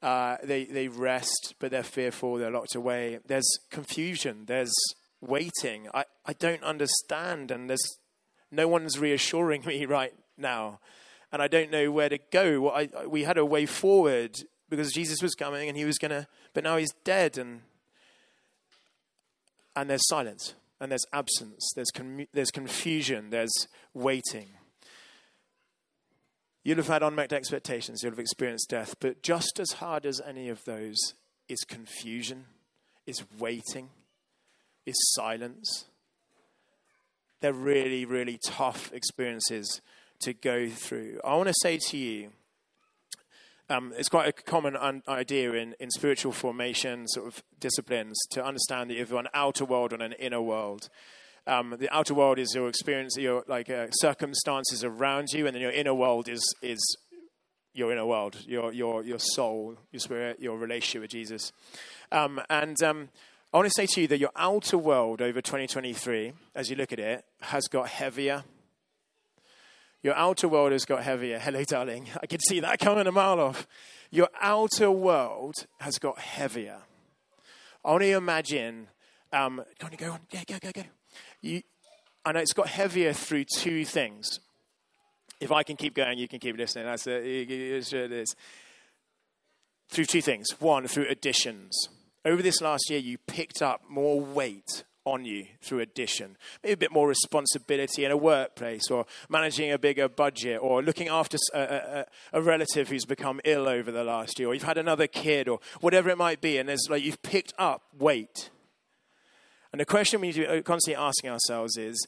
Uh, 0.00 0.38
they, 0.42 0.64
they 0.64 0.88
rest, 0.88 1.54
but 1.58 1.70
they're 1.70 1.82
fearful, 1.82 2.36
they're 2.36 2.50
locked 2.50 2.74
away. 2.74 3.18
There's 3.26 3.58
confusion, 3.70 4.44
there's 4.46 4.74
waiting. 5.20 5.88
I, 5.92 6.04
I 6.24 6.32
don't 6.32 6.62
understand, 6.62 7.50
and 7.50 7.68
there's 7.68 7.98
no 8.56 8.66
one's 8.66 8.98
reassuring 8.98 9.64
me 9.64 9.84
right 9.84 10.14
now. 10.36 10.80
And 11.32 11.42
I 11.42 11.48
don't 11.48 11.70
know 11.70 11.90
where 11.90 12.08
to 12.08 12.18
go. 12.30 12.70
I, 12.70 12.88
we 13.06 13.24
had 13.24 13.36
a 13.36 13.44
way 13.44 13.66
forward 13.66 14.36
because 14.68 14.92
Jesus 14.92 15.22
was 15.22 15.34
coming 15.34 15.68
and 15.68 15.76
he 15.76 15.84
was 15.84 15.98
going 15.98 16.10
to, 16.10 16.26
but 16.54 16.64
now 16.64 16.76
he's 16.76 16.92
dead, 17.04 17.38
and, 17.38 17.60
and 19.74 19.90
there's 19.90 20.06
silence, 20.08 20.54
and 20.80 20.90
there's 20.90 21.04
absence, 21.12 21.70
there's, 21.74 21.90
con- 21.94 22.26
there's 22.32 22.50
confusion, 22.50 23.30
there's 23.30 23.68
waiting. 23.94 24.48
You'll 26.64 26.78
have 26.78 26.88
had 26.88 27.02
unmet 27.02 27.32
expectations, 27.32 28.00
you'll 28.02 28.12
have 28.12 28.18
experienced 28.18 28.70
death, 28.70 28.96
but 28.98 29.22
just 29.22 29.60
as 29.60 29.72
hard 29.72 30.04
as 30.04 30.20
any 30.26 30.48
of 30.48 30.64
those 30.64 31.14
is 31.48 31.60
confusion, 31.60 32.46
is 33.06 33.22
waiting, 33.38 33.90
is 34.84 34.96
silence. 35.14 35.84
They're 37.46 37.52
really, 37.52 38.04
really 38.04 38.40
tough 38.44 38.92
experiences 38.92 39.80
to 40.18 40.32
go 40.32 40.68
through. 40.68 41.20
I 41.24 41.36
want 41.36 41.46
to 41.46 41.54
say 41.62 41.78
to 41.78 41.96
you, 41.96 42.30
um, 43.70 43.94
it's 43.96 44.08
quite 44.08 44.26
a 44.26 44.32
common 44.32 44.74
un- 44.74 45.04
idea 45.06 45.52
in, 45.52 45.76
in 45.78 45.92
spiritual 45.92 46.32
formation 46.32 47.06
sort 47.06 47.28
of 47.28 47.44
disciplines 47.60 48.18
to 48.32 48.44
understand 48.44 48.90
that 48.90 48.94
you 48.94 49.00
have 49.06 49.12
an 49.12 49.28
outer 49.32 49.64
world 49.64 49.92
and 49.92 50.02
an 50.02 50.14
inner 50.14 50.42
world. 50.42 50.88
Um, 51.46 51.76
the 51.78 51.88
outer 51.94 52.14
world 52.14 52.40
is 52.40 52.52
your 52.52 52.68
experience, 52.68 53.16
your 53.16 53.44
like 53.46 53.70
uh, 53.70 53.92
circumstances 53.92 54.82
around 54.82 55.28
you, 55.32 55.46
and 55.46 55.54
then 55.54 55.62
your 55.62 55.70
inner 55.70 55.94
world 55.94 56.28
is 56.28 56.42
is 56.62 56.80
your 57.74 57.92
inner 57.92 58.06
world, 58.06 58.38
your 58.44 58.72
your 58.72 59.04
your 59.04 59.20
soul, 59.20 59.76
your 59.92 60.00
spirit, 60.00 60.40
your 60.40 60.58
relationship 60.58 61.02
with 61.02 61.12
Jesus. 61.12 61.52
Um, 62.10 62.40
and 62.50 62.82
um, 62.82 63.08
I 63.56 63.60
want 63.60 63.72
to 63.72 63.74
say 63.74 63.86
to 63.86 64.02
you 64.02 64.08
that 64.08 64.18
your 64.18 64.32
outer 64.36 64.76
world 64.76 65.22
over 65.22 65.40
2023, 65.40 66.34
as 66.54 66.68
you 66.68 66.76
look 66.76 66.92
at 66.92 66.98
it, 66.98 67.24
has 67.40 67.68
got 67.68 67.88
heavier. 67.88 68.44
Your 70.02 70.14
outer 70.14 70.46
world 70.46 70.72
has 70.72 70.84
got 70.84 71.02
heavier. 71.02 71.38
Hello, 71.38 71.64
darling. 71.64 72.06
I 72.22 72.26
could 72.26 72.42
see 72.46 72.60
that 72.60 72.78
coming 72.80 73.06
a 73.06 73.12
mile 73.12 73.40
off. 73.40 73.66
Your 74.10 74.28
outer 74.42 74.90
world 74.90 75.54
has 75.80 75.98
got 75.98 76.18
heavier. 76.18 76.80
I 77.82 77.92
want 77.92 78.02
to 78.02 78.12
imagine. 78.12 78.88
Um, 79.32 79.64
go 79.78 79.86
on, 79.86 79.92
go 79.96 80.10
on. 80.12 80.20
Yeah, 80.32 80.42
go, 80.46 80.58
go, 80.60 80.70
go 80.74 80.82
you, 81.40 81.62
I 82.26 82.32
know 82.32 82.40
it's 82.40 82.52
got 82.52 82.68
heavier 82.68 83.14
through 83.14 83.44
two 83.44 83.86
things. 83.86 84.38
If 85.40 85.50
I 85.50 85.62
can 85.62 85.76
keep 85.76 85.94
going, 85.94 86.18
you 86.18 86.28
can 86.28 86.40
keep 86.40 86.58
listening. 86.58 86.84
That's 86.84 87.06
it. 87.06 87.24
It 87.24 87.50
is. 87.50 88.34
Through 89.88 90.04
two 90.04 90.20
things. 90.20 90.48
One, 90.58 90.86
through 90.86 91.06
additions. 91.08 91.88
Over 92.26 92.42
this 92.42 92.60
last 92.60 92.90
year, 92.90 92.98
you 92.98 93.18
picked 93.18 93.62
up 93.62 93.82
more 93.88 94.20
weight 94.20 94.82
on 95.04 95.24
you 95.24 95.46
through 95.62 95.78
addition. 95.78 96.36
Maybe 96.64 96.72
a 96.72 96.76
bit 96.76 96.90
more 96.90 97.06
responsibility 97.06 98.04
in 98.04 98.10
a 98.10 98.16
workplace, 98.16 98.90
or 98.90 99.06
managing 99.28 99.70
a 99.70 99.78
bigger 99.78 100.08
budget, 100.08 100.58
or 100.60 100.82
looking 100.82 101.06
after 101.06 101.38
a, 101.54 101.60
a, 101.60 102.06
a, 102.32 102.42
relative 102.42 102.88
who's 102.88 103.04
become 103.04 103.40
ill 103.44 103.68
over 103.68 103.92
the 103.92 104.02
last 104.02 104.40
year, 104.40 104.48
or 104.48 104.54
you've 104.54 104.64
had 104.64 104.76
another 104.76 105.06
kid, 105.06 105.46
or 105.46 105.60
whatever 105.80 106.10
it 106.10 106.18
might 106.18 106.40
be. 106.40 106.58
And 106.58 106.68
there's 106.68 106.88
like 106.90 107.04
you've 107.04 107.22
picked 107.22 107.54
up 107.60 107.82
weight. 107.96 108.50
And 109.70 109.80
the 109.80 109.86
question 109.86 110.20
we 110.20 110.26
need 110.26 110.34
to 110.34 110.48
be 110.48 110.62
constantly 110.62 111.00
asking 111.00 111.30
ourselves 111.30 111.76
is 111.76 112.04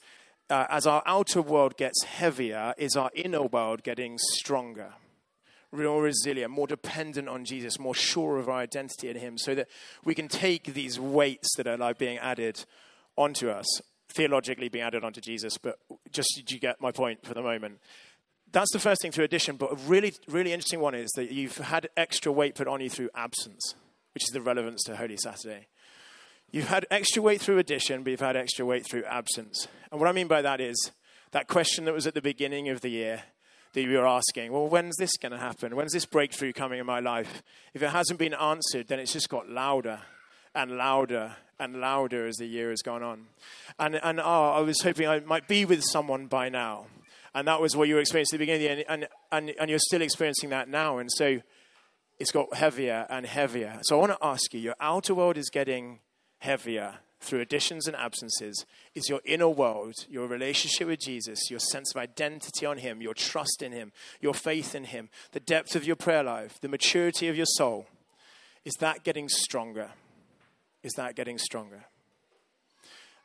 uh, 0.50 0.66
as 0.68 0.84
our 0.84 1.04
outer 1.06 1.42
world 1.42 1.76
gets 1.76 2.02
heavier, 2.02 2.74
is 2.76 2.96
our 2.96 3.12
inner 3.14 3.42
world 3.42 3.84
getting 3.84 4.18
stronger? 4.34 4.94
More 5.72 6.02
resilient, 6.02 6.50
more 6.50 6.66
dependent 6.66 7.28
on 7.28 7.44
Jesus, 7.44 7.78
more 7.78 7.94
sure 7.94 8.38
of 8.38 8.48
our 8.48 8.58
identity 8.58 9.08
in 9.08 9.16
Him, 9.16 9.38
so 9.38 9.54
that 9.54 9.68
we 10.04 10.14
can 10.14 10.28
take 10.28 10.74
these 10.74 10.98
weights 10.98 11.54
that 11.56 11.66
are 11.66 11.76
like 11.76 11.98
being 11.98 12.18
added 12.18 12.64
onto 13.16 13.50
us, 13.50 13.66
theologically 14.08 14.68
being 14.68 14.84
added 14.84 15.04
onto 15.04 15.20
Jesus, 15.20 15.58
but 15.58 15.78
just 16.10 16.28
did 16.36 16.50
you 16.50 16.58
get 16.58 16.80
my 16.80 16.90
point 16.90 17.24
for 17.24 17.34
the 17.34 17.42
moment? 17.42 17.80
That's 18.50 18.72
the 18.72 18.78
first 18.78 19.02
thing 19.02 19.12
through 19.12 19.24
addition, 19.24 19.56
but 19.56 19.72
a 19.72 19.74
really, 19.74 20.14
really 20.26 20.52
interesting 20.52 20.80
one 20.80 20.94
is 20.94 21.10
that 21.16 21.30
you've 21.30 21.58
had 21.58 21.90
extra 21.96 22.32
weight 22.32 22.54
put 22.54 22.66
on 22.66 22.80
you 22.80 22.88
through 22.88 23.10
absence, 23.14 23.74
which 24.14 24.24
is 24.24 24.30
the 24.32 24.40
relevance 24.40 24.82
to 24.84 24.96
Holy 24.96 25.18
Saturday. 25.18 25.66
You've 26.50 26.68
had 26.68 26.86
extra 26.90 27.20
weight 27.20 27.42
through 27.42 27.58
addition, 27.58 28.02
but 28.02 28.10
you've 28.10 28.20
had 28.20 28.36
extra 28.36 28.64
weight 28.64 28.86
through 28.88 29.04
absence. 29.04 29.68
And 29.90 30.00
what 30.00 30.08
I 30.08 30.12
mean 30.12 30.28
by 30.28 30.40
that 30.40 30.62
is 30.62 30.92
that 31.32 31.46
question 31.46 31.84
that 31.84 31.92
was 31.92 32.06
at 32.06 32.14
the 32.14 32.22
beginning 32.22 32.70
of 32.70 32.80
the 32.80 32.88
year 32.88 33.24
that 33.72 33.82
you 33.82 33.96
were 33.96 34.06
asking, 34.06 34.52
well, 34.52 34.68
when's 34.68 34.96
this 34.96 35.16
going 35.16 35.32
to 35.32 35.38
happen? 35.38 35.76
When's 35.76 35.92
this 35.92 36.06
breakthrough 36.06 36.52
coming 36.52 36.78
in 36.78 36.86
my 36.86 37.00
life? 37.00 37.42
If 37.74 37.82
it 37.82 37.90
hasn't 37.90 38.18
been 38.18 38.34
answered, 38.34 38.88
then 38.88 38.98
it's 38.98 39.12
just 39.12 39.28
got 39.28 39.48
louder 39.48 40.00
and 40.54 40.76
louder 40.76 41.36
and 41.58 41.80
louder 41.80 42.26
as 42.26 42.36
the 42.36 42.46
year 42.46 42.70
has 42.70 42.82
gone 42.82 43.02
on. 43.02 43.26
And, 43.78 44.00
and 44.02 44.20
oh, 44.20 44.52
I 44.56 44.60
was 44.60 44.80
hoping 44.82 45.08
I 45.08 45.20
might 45.20 45.48
be 45.48 45.64
with 45.64 45.82
someone 45.84 46.26
by 46.26 46.48
now. 46.48 46.86
And 47.34 47.46
that 47.46 47.60
was 47.60 47.76
what 47.76 47.88
you 47.88 47.94
were 47.94 48.00
experiencing 48.00 48.36
at 48.36 48.38
the 48.38 48.46
beginning, 48.46 48.84
and, 48.88 49.08
and, 49.30 49.52
and 49.60 49.70
you're 49.70 49.78
still 49.78 50.02
experiencing 50.02 50.50
that 50.50 50.68
now. 50.68 50.98
And 50.98 51.10
so 51.12 51.40
it's 52.18 52.32
got 52.32 52.54
heavier 52.54 53.06
and 53.10 53.26
heavier. 53.26 53.78
So 53.82 53.96
I 53.96 54.00
want 54.00 54.12
to 54.12 54.26
ask 54.26 54.52
you 54.54 54.60
your 54.60 54.74
outer 54.80 55.14
world 55.14 55.36
is 55.36 55.50
getting 55.50 56.00
heavier 56.38 56.98
through 57.20 57.40
additions 57.40 57.86
and 57.86 57.96
absences 57.96 58.64
is 58.94 59.08
your 59.08 59.20
inner 59.24 59.48
world, 59.48 59.94
your 60.08 60.26
relationship 60.26 60.88
with 60.88 61.00
Jesus, 61.00 61.50
your 61.50 61.60
sense 61.60 61.92
of 61.94 62.00
identity 62.00 62.64
on 62.64 62.78
Him, 62.78 63.02
your 63.02 63.14
trust 63.14 63.62
in 63.62 63.72
Him, 63.72 63.92
your 64.20 64.34
faith 64.34 64.74
in 64.74 64.84
Him, 64.84 65.08
the 65.32 65.40
depth 65.40 65.74
of 65.74 65.84
your 65.84 65.96
prayer 65.96 66.22
life, 66.22 66.60
the 66.60 66.68
maturity 66.68 67.28
of 67.28 67.36
your 67.36 67.46
soul. 67.46 67.86
Is 68.64 68.74
that 68.80 69.04
getting 69.04 69.28
stronger? 69.28 69.90
Is 70.82 70.92
that 70.94 71.16
getting 71.16 71.38
stronger? 71.38 71.86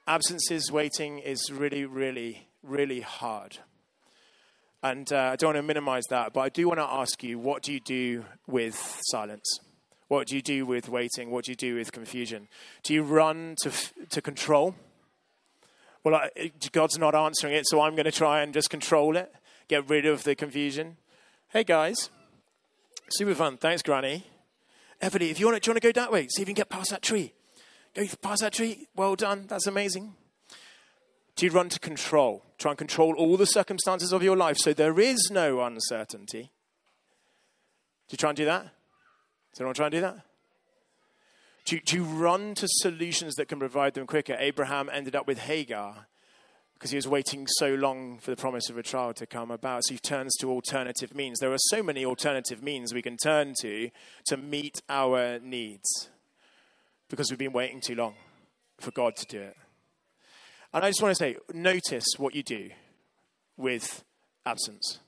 Absences, 0.08 0.72
waiting 0.72 1.20
is 1.20 1.52
really, 1.52 1.86
really, 1.86 2.48
really 2.62 3.02
hard. 3.02 3.60
And 4.82 5.12
uh, 5.14 5.32
I 5.32 5.36
don't 5.38 5.50
want 5.50 5.58
to 5.58 5.64
minimize 5.64 6.04
that, 6.10 6.34
but 6.34 6.42
I 6.42 6.50
do 6.50 6.68
want 6.68 6.80
to 6.80 6.84
ask 6.84 7.24
you 7.24 7.40
what 7.40 7.64
do 7.64 7.72
you 7.72 7.80
do 7.80 8.26
with 8.48 9.00
silence? 9.04 9.60
What 10.14 10.28
do 10.28 10.36
you 10.36 10.44
do 10.44 10.68
with 10.68 10.90
waiting? 10.90 11.32
What 11.32 11.46
do 11.46 11.52
you 11.52 11.56
do 11.56 11.74
with 11.74 11.92
confusion? 11.92 12.48
Do 12.84 12.94
you 12.94 13.02
run 13.02 13.56
to, 13.64 13.72
to 14.12 14.22
control? 14.22 14.76
Well, 16.04 16.14
I, 16.14 16.52
God's 16.72 17.00
not 17.00 17.16
answering 17.16 17.56
it, 17.56 17.66
so 17.68 17.82
I'm 17.82 17.96
going 17.96 18.06
to 18.06 18.12
try 18.12 18.44
and 18.44 18.54
just 18.54 18.70
control 18.70 19.18
it, 19.18 19.34
get 19.68 19.90
rid 19.90 20.06
of 20.06 20.24
the 20.24 20.36
confusion. 20.36 20.98
Hey, 21.50 21.64
guys. 21.64 22.12
Super 23.10 23.34
fun. 23.34 23.58
Thanks, 23.58 23.82
Granny. 23.82 24.24
Everly, 25.02 25.32
if 25.32 25.40
you 25.40 25.48
want 25.48 25.64
to, 25.64 25.68
you 25.68 25.74
want 25.74 25.82
to 25.82 25.92
go 25.92 26.00
that 26.00 26.12
way? 26.12 26.28
See 26.28 26.44
if 26.44 26.48
you 26.48 26.54
can 26.54 26.62
get 26.62 26.70
past 26.70 26.92
that 26.92 27.02
tree. 27.02 27.34
Go 27.96 28.06
past 28.22 28.42
that 28.42 28.54
tree. 28.54 28.88
Well 28.96 29.16
done. 29.16 29.46
That's 29.48 29.66
amazing. 29.66 30.14
Do 31.36 31.48
you 31.48 31.52
run 31.52 31.70
to 31.70 31.80
control? 31.80 32.46
Try 32.60 32.74
and 32.74 32.78
control 32.78 33.16
all 33.18 33.36
the 33.36 33.48
circumstances 33.48 34.14
of 34.14 34.22
your 34.22 34.38
life 34.38 34.58
so 34.60 34.74
there 34.74 35.00
is 35.00 35.32
no 35.32 35.62
uncertainty. 35.62 36.52
Do 38.10 38.14
you 38.14 38.18
try 38.20 38.30
and 38.30 38.38
do 38.38 38.46
that? 38.46 38.68
Does 39.54 39.62
anyone 39.62 39.76
try 39.76 39.86
and 39.86 39.94
do 39.94 40.02
that? 40.02 40.18
Do 41.66 41.96
you 41.96 42.04
run 42.04 42.56
to 42.56 42.68
solutions 42.68 43.36
that 43.36 43.48
can 43.48 43.60
provide 43.60 43.94
them 43.94 44.06
quicker? 44.08 44.36
Abraham 44.38 44.90
ended 44.92 45.16
up 45.16 45.28
with 45.28 45.40
Hagar 45.40 46.08
because 46.74 46.92
he 46.92 46.98
was 46.98 47.08
waiting 47.08 47.48
so 47.48 47.76
long 47.76 48.18
for 48.18 48.32
the 48.32 48.36
promise 48.36 48.70
of 48.70 48.78
a 48.78 48.84
child 48.84 49.16
to 49.18 49.26
come 49.26 49.52
about. 49.52 49.86
So 49.86 49.94
he 49.94 50.00
turns 50.00 50.36
to 50.42 50.50
alternative 50.50 51.16
means. 51.16 51.40
There 51.40 51.54
are 51.54 51.58
so 51.58 51.82
many 51.82 52.04
alternative 52.04 52.62
means 52.62 52.94
we 52.94 53.02
can 53.02 53.16
turn 53.16 53.54
to 53.62 53.90
to 54.26 54.38
meet 54.38 54.82
our 54.90 55.40
needs 55.40 56.10
because 57.10 57.30
we've 57.30 57.40
been 57.40 57.54
waiting 57.54 57.80
too 57.80 57.96
long 57.96 58.16
for 58.80 58.92
God 58.92 59.16
to 59.16 59.26
do 59.28 59.40
it. 59.40 59.56
And 60.74 60.84
I 60.84 60.90
just 60.90 61.02
want 61.02 61.16
to 61.16 61.24
say 61.24 61.38
notice 61.54 62.06
what 62.18 62.36
you 62.36 62.44
do 62.44 62.72
with 63.56 64.04
absence, 64.46 65.00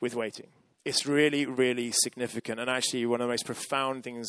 with 0.00 0.14
waiting. 0.14 0.48
It's 0.84 1.06
really, 1.06 1.46
really 1.46 1.92
significant. 1.92 2.60
And 2.60 2.68
actually, 2.68 3.06
one 3.06 3.20
of 3.20 3.26
the 3.26 3.32
most 3.32 3.46
profound 3.46 4.04
things, 4.04 4.28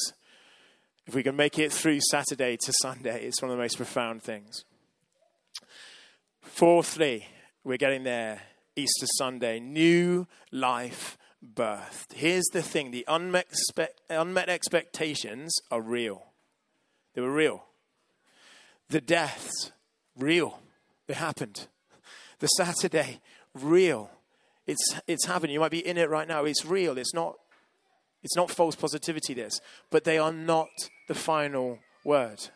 if 1.06 1.14
we 1.14 1.24
can 1.24 1.36
make 1.36 1.60
it 1.60 1.72
through 1.72 2.00
Saturday 2.10 2.58
to 2.58 2.74
Sunday, 2.82 3.26
it's 3.26 3.42
one 3.42 3.52
of 3.52 3.58
the 3.58 3.62
most 3.62 3.78
profound 3.78 4.24
things. 4.24 4.64
Fourthly, 6.42 7.28
we're 7.64 7.78
getting 7.78 8.04
there 8.04 8.42
Easter 8.76 9.08
Sunday, 9.18 9.60
new 9.60 10.28
life 10.52 11.18
birthed. 11.54 12.14
Here's 12.14 12.46
the 12.54 12.62
thing 12.62 12.92
the 12.92 13.06
unmet, 13.08 13.48
unmet 14.10 14.50
expectations 14.50 15.54
are 15.72 15.82
real. 15.82 16.24
They 17.14 17.22
were 17.22 17.34
real. 17.34 17.66
The 18.90 19.02
deaths, 19.02 19.72
real. 20.18 20.60
They 21.08 21.14
happened. 21.14 21.68
The 22.40 22.48
Saturday, 22.48 23.20
real. 23.54 24.12
It's, 24.68 24.96
it's 25.08 25.26
happening. 25.26 25.54
You 25.54 25.60
might 25.60 25.72
be 25.72 25.86
in 25.86 25.98
it 25.98 26.10
right 26.10 26.28
now. 26.28 26.46
It's 26.46 26.66
real. 26.66 26.98
It's 26.98 27.14
not, 27.14 27.36
it's 28.24 28.36
not 28.36 28.50
false 28.50 28.76
positivity, 28.76 29.34
this. 29.34 29.60
But 29.90 30.04
they 30.04 30.18
are 30.18 30.34
not 30.34 30.70
the 31.08 31.16
final 31.16 31.80
word. 32.04 32.50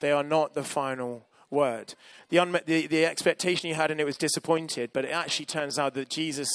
They 0.00 0.12
are 0.12 0.24
not 0.24 0.54
the 0.54 0.64
final 0.64 1.26
word. 1.50 1.94
The, 2.30 2.38
unmet, 2.38 2.66
the, 2.66 2.86
the 2.86 3.04
expectation 3.04 3.68
you 3.68 3.74
had 3.74 3.90
and 3.90 4.00
it 4.00 4.04
was 4.04 4.16
disappointed, 4.16 4.90
but 4.92 5.04
it 5.04 5.10
actually 5.10 5.46
turns 5.46 5.78
out 5.78 5.94
that 5.94 6.08
Jesus 6.08 6.48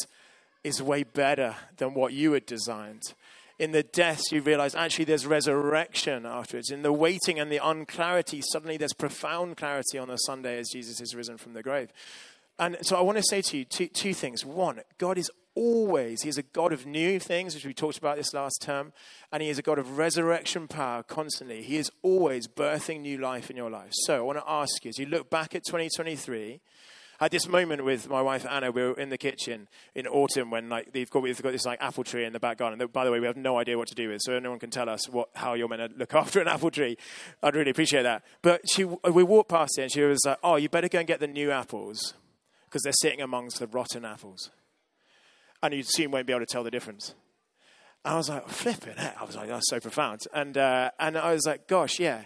is 0.64 0.82
way 0.82 1.04
better 1.04 1.56
than 1.78 1.94
what 1.94 2.14
you 2.14 2.34
had 2.34 2.46
designed. 2.46 3.04
In 3.60 3.72
the 3.72 3.84
deaths, 3.84 4.32
you 4.32 4.42
realize 4.42 4.76
actually 4.76 5.06
there's 5.06 5.26
resurrection 5.26 6.26
afterwards. 6.26 6.70
In 6.70 6.84
the 6.84 6.94
waiting 6.94 7.40
and 7.40 7.52
the 7.52 7.60
unclarity, 7.64 8.42
suddenly 8.42 8.78
there's 8.78 8.94
profound 8.94 9.58
clarity 9.58 9.98
on 9.98 10.10
the 10.10 10.18
Sunday 10.18 10.60
as 10.60 10.70
Jesus 10.70 11.00
is 11.02 11.16
risen 11.16 11.38
from 11.38 11.54
the 11.54 11.64
grave. 11.64 11.92
And 12.60 12.78
so 12.82 12.96
I 12.96 13.02
want 13.02 13.18
to 13.18 13.24
say 13.24 13.42
to 13.42 13.58
you 13.58 13.66
two, 13.66 13.88
two 13.88 14.14
things. 14.14 14.44
One, 14.46 14.82
God 14.98 15.18
is 15.18 15.30
always, 15.56 16.22
He 16.24 16.30
is 16.30 16.38
a 16.38 16.44
God 16.44 16.74
of 16.74 16.86
new 16.86 17.20
things, 17.20 17.56
which 17.56 17.66
we 17.66 17.74
talked 17.74 17.98
about 17.98 18.18
this 18.18 18.34
last 18.34 18.62
term, 18.62 18.94
and 19.32 19.44
He 19.44 19.50
is 19.50 19.60
a 19.60 19.62
God 19.62 19.80
of 19.80 19.98
resurrection 19.98 20.68
power 20.68 21.04
constantly. 21.04 21.62
He 21.62 21.78
is 21.78 21.92
always 22.02 22.48
birthing 22.48 23.02
new 23.02 23.18
life 23.18 23.50
in 23.50 23.58
your 23.58 23.70
life. 23.70 23.92
So 23.92 24.18
I 24.18 24.22
want 24.22 24.40
to 24.40 24.50
ask 24.50 24.84
you, 24.86 24.90
as 24.90 24.98
you 24.98 25.06
look 25.06 25.30
back 25.30 25.56
at 25.56 25.64
2023, 25.66 26.62
at 27.20 27.32
this 27.32 27.48
moment 27.48 27.84
with 27.84 28.10
my 28.10 28.22
wife 28.22 28.46
Anna. 28.50 28.72
We 28.72 28.82
were 28.84 28.94
in 28.94 29.10
the 29.10 29.18
kitchen 29.18 29.68
in 29.96 30.08
autumn 30.08 30.52
when 30.52 30.70
like 30.70 30.94
they've 30.94 31.10
got 31.10 31.24
we've 31.24 31.42
got 31.42 31.52
this 31.52 31.66
like 31.66 31.82
apple 31.82 32.04
tree 32.04 32.26
in 32.26 32.34
the 32.34 32.40
back 32.40 32.60
garden. 32.60 32.80
That, 32.80 32.94
by 32.94 33.06
the 33.06 33.12
way, 33.12 33.20
we 33.20 33.26
have 33.26 33.38
no 33.38 33.58
idea 33.58 33.78
what 33.78 33.88
to 33.88 33.96
do 33.96 34.10
with. 34.10 34.22
So 34.22 34.34
anyone 34.34 34.60
can 34.60 34.70
tell 34.70 34.90
us 34.90 35.10
what 35.10 35.30
how 35.34 35.56
you're 35.56 35.68
meant 35.68 35.94
to 35.94 35.98
look 35.98 36.14
after 36.14 36.40
an 36.40 36.48
apple 36.48 36.72
tree. 36.72 36.98
I'd 37.42 37.56
really 37.56 37.72
appreciate 37.72 38.04
that. 38.04 38.24
But 38.42 38.62
she, 38.70 38.84
we 38.84 39.24
walked 39.24 39.50
past 39.50 39.78
it 39.78 39.84
and 39.84 39.92
she 39.92 40.02
was 40.02 40.20
like, 40.26 40.38
"Oh, 40.44 40.58
you 40.58 40.70
better 40.70 40.90
go 40.90 41.00
and 41.00 41.08
get 41.08 41.20
the 41.20 41.28
new 41.28 41.52
apples." 41.52 42.14
Because 42.68 42.84
they're 42.84 42.94
sitting 42.94 43.22
amongst 43.22 43.60
the 43.60 43.68
rotten 43.68 44.06
apples. 44.06 44.52
And 45.64 45.74
you 45.74 45.84
soon 45.84 46.12
won't 46.12 46.28
be 46.28 46.34
able 46.34 46.46
to 46.46 46.52
tell 46.52 46.64
the 46.64 46.72
difference. 46.72 47.16
And 48.06 48.14
I 48.14 48.18
was 48.18 48.30
like, 48.30 48.48
flipping 48.48 48.98
it. 48.98 49.14
I 49.20 49.24
was 49.24 49.36
like, 49.36 49.48
that's 49.48 49.70
so 49.70 49.80
profound. 49.80 50.22
And, 50.34 50.58
uh, 50.58 50.92
and 51.00 51.18
I 51.18 51.34
was 51.34 51.46
like, 51.46 51.68
gosh, 51.68 52.00
yeah. 52.00 52.26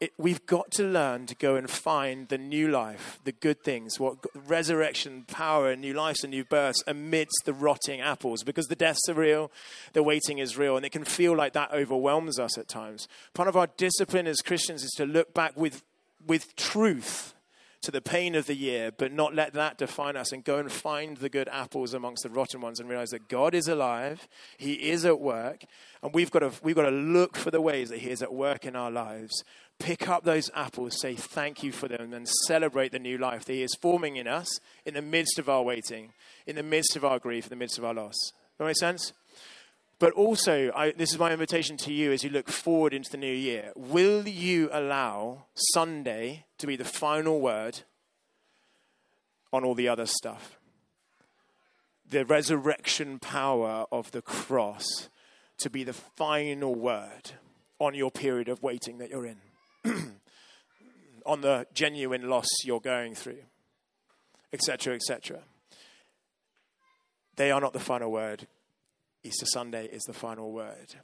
It, 0.00 0.12
we've 0.18 0.44
got 0.46 0.72
to 0.72 0.82
learn 0.82 1.26
to 1.26 1.34
go 1.36 1.54
and 1.54 1.70
find 1.70 2.26
the 2.26 2.36
new 2.36 2.66
life, 2.66 3.20
the 3.22 3.30
good 3.30 3.62
things, 3.62 4.00
what 4.00 4.16
resurrection, 4.34 5.24
power, 5.28 5.70
and 5.70 5.80
new 5.80 5.94
lives 5.94 6.24
and 6.24 6.32
new 6.32 6.44
births 6.44 6.82
amidst 6.88 7.42
the 7.44 7.52
rotting 7.52 8.00
apples, 8.00 8.42
because 8.42 8.66
the 8.66 8.74
deaths 8.74 9.08
are 9.08 9.14
real, 9.14 9.52
the 9.92 10.02
waiting 10.02 10.38
is 10.38 10.58
real, 10.58 10.76
and 10.76 10.84
it 10.84 10.90
can 10.90 11.04
feel 11.04 11.36
like 11.36 11.52
that 11.52 11.72
overwhelms 11.72 12.40
us 12.40 12.58
at 12.58 12.66
times. 12.66 13.06
Part 13.32 13.48
of 13.48 13.56
our 13.56 13.68
discipline 13.76 14.26
as 14.26 14.40
Christians 14.40 14.82
is 14.82 14.90
to 14.96 15.06
look 15.06 15.34
back 15.34 15.56
with, 15.56 15.84
with 16.26 16.56
truth 16.56 17.34
to 17.82 17.90
the 17.90 18.00
pain 18.00 18.34
of 18.34 18.46
the 18.46 18.54
year, 18.54 18.92
but 18.96 19.12
not 19.12 19.34
let 19.34 19.52
that 19.54 19.76
define 19.76 20.16
us 20.16 20.32
and 20.32 20.44
go 20.44 20.58
and 20.58 20.70
find 20.70 21.16
the 21.16 21.28
good 21.28 21.48
apples 21.50 21.94
amongst 21.94 22.22
the 22.22 22.28
rotten 22.28 22.60
ones 22.60 22.78
and 22.78 22.88
realize 22.88 23.10
that 23.10 23.28
God 23.28 23.54
is 23.54 23.66
alive, 23.66 24.28
He 24.56 24.74
is 24.90 25.04
at 25.04 25.20
work, 25.20 25.64
and 26.02 26.14
we've 26.14 26.30
got 26.30 26.40
to, 26.40 26.52
we've 26.62 26.76
got 26.76 26.88
to 26.88 26.90
look 26.90 27.36
for 27.36 27.50
the 27.50 27.60
ways 27.60 27.88
that 27.90 27.98
He 27.98 28.10
is 28.10 28.22
at 28.22 28.32
work 28.32 28.64
in 28.64 28.76
our 28.76 28.90
lives. 28.90 29.42
Pick 29.78 30.08
up 30.08 30.22
those 30.22 30.48
apples, 30.54 31.00
say 31.00 31.16
thank 31.16 31.64
you 31.64 31.72
for 31.72 31.88
them, 31.88 32.12
and 32.12 32.28
celebrate 32.46 32.92
the 32.92 33.00
new 33.00 33.18
life 33.18 33.44
that 33.44 33.52
He 33.52 33.62
is 33.62 33.74
forming 33.80 34.16
in 34.16 34.28
us 34.28 34.60
in 34.86 34.94
the 34.94 35.02
midst 35.02 35.40
of 35.40 35.48
our 35.48 35.62
waiting, 35.62 36.12
in 36.46 36.54
the 36.54 36.62
midst 36.62 36.94
of 36.94 37.04
our 37.04 37.18
grief, 37.18 37.46
in 37.46 37.50
the 37.50 37.56
midst 37.56 37.78
of 37.78 37.84
our 37.84 37.94
loss. 37.94 38.14
That 38.58 38.64
make 38.64 38.76
sense? 38.76 39.12
But 39.98 40.14
also, 40.14 40.72
I, 40.74 40.90
this 40.90 41.12
is 41.12 41.18
my 41.18 41.30
invitation 41.30 41.76
to 41.76 41.92
you 41.92 42.10
as 42.10 42.24
you 42.24 42.30
look 42.30 42.48
forward 42.48 42.92
into 42.92 43.10
the 43.10 43.16
new 43.16 43.32
year. 43.32 43.70
Will 43.76 44.26
you 44.26 44.68
allow 44.72 45.44
Sunday 45.74 46.44
to 46.62 46.66
be 46.68 46.76
the 46.76 46.84
final 46.84 47.40
word 47.40 47.80
on 49.52 49.64
all 49.64 49.74
the 49.74 49.88
other 49.88 50.06
stuff? 50.06 50.60
The 52.08 52.24
resurrection 52.24 53.18
power 53.18 53.86
of 53.90 54.12
the 54.12 54.22
cross 54.22 55.08
to 55.58 55.68
be 55.68 55.82
the 55.82 55.92
final 55.92 56.72
word 56.72 57.32
on 57.80 57.94
your 57.94 58.12
period 58.12 58.48
of 58.48 58.62
waiting 58.62 58.98
that 58.98 59.10
you're 59.10 59.26
in, 59.26 59.38
on 61.26 61.40
the 61.40 61.66
genuine 61.74 62.28
loss 62.28 62.46
you're 62.64 62.80
going 62.80 63.16
through, 63.16 63.42
etc., 64.52 64.94
etc. 64.94 65.40
They 67.34 67.50
are 67.50 67.60
not 67.60 67.72
the 67.72 67.80
final 67.80 68.12
word. 68.12 68.46
Easter 69.24 69.46
Sunday 69.46 69.86
is 69.86 70.02
the 70.02 70.12
final 70.12 70.52
word. 70.52 70.94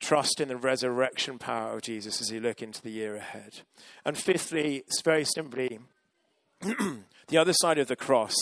Trust 0.00 0.40
in 0.40 0.48
the 0.48 0.56
resurrection 0.56 1.38
power 1.38 1.74
of 1.74 1.82
Jesus 1.82 2.20
as 2.20 2.30
you 2.30 2.40
look 2.40 2.62
into 2.62 2.80
the 2.80 2.90
year 2.90 3.16
ahead. 3.16 3.62
And 4.04 4.16
fifthly, 4.16 4.78
it's 4.86 5.02
very 5.02 5.24
simply, 5.24 5.80
the 6.60 7.36
other 7.36 7.52
side 7.52 7.78
of 7.78 7.88
the 7.88 7.96
cross 7.96 8.34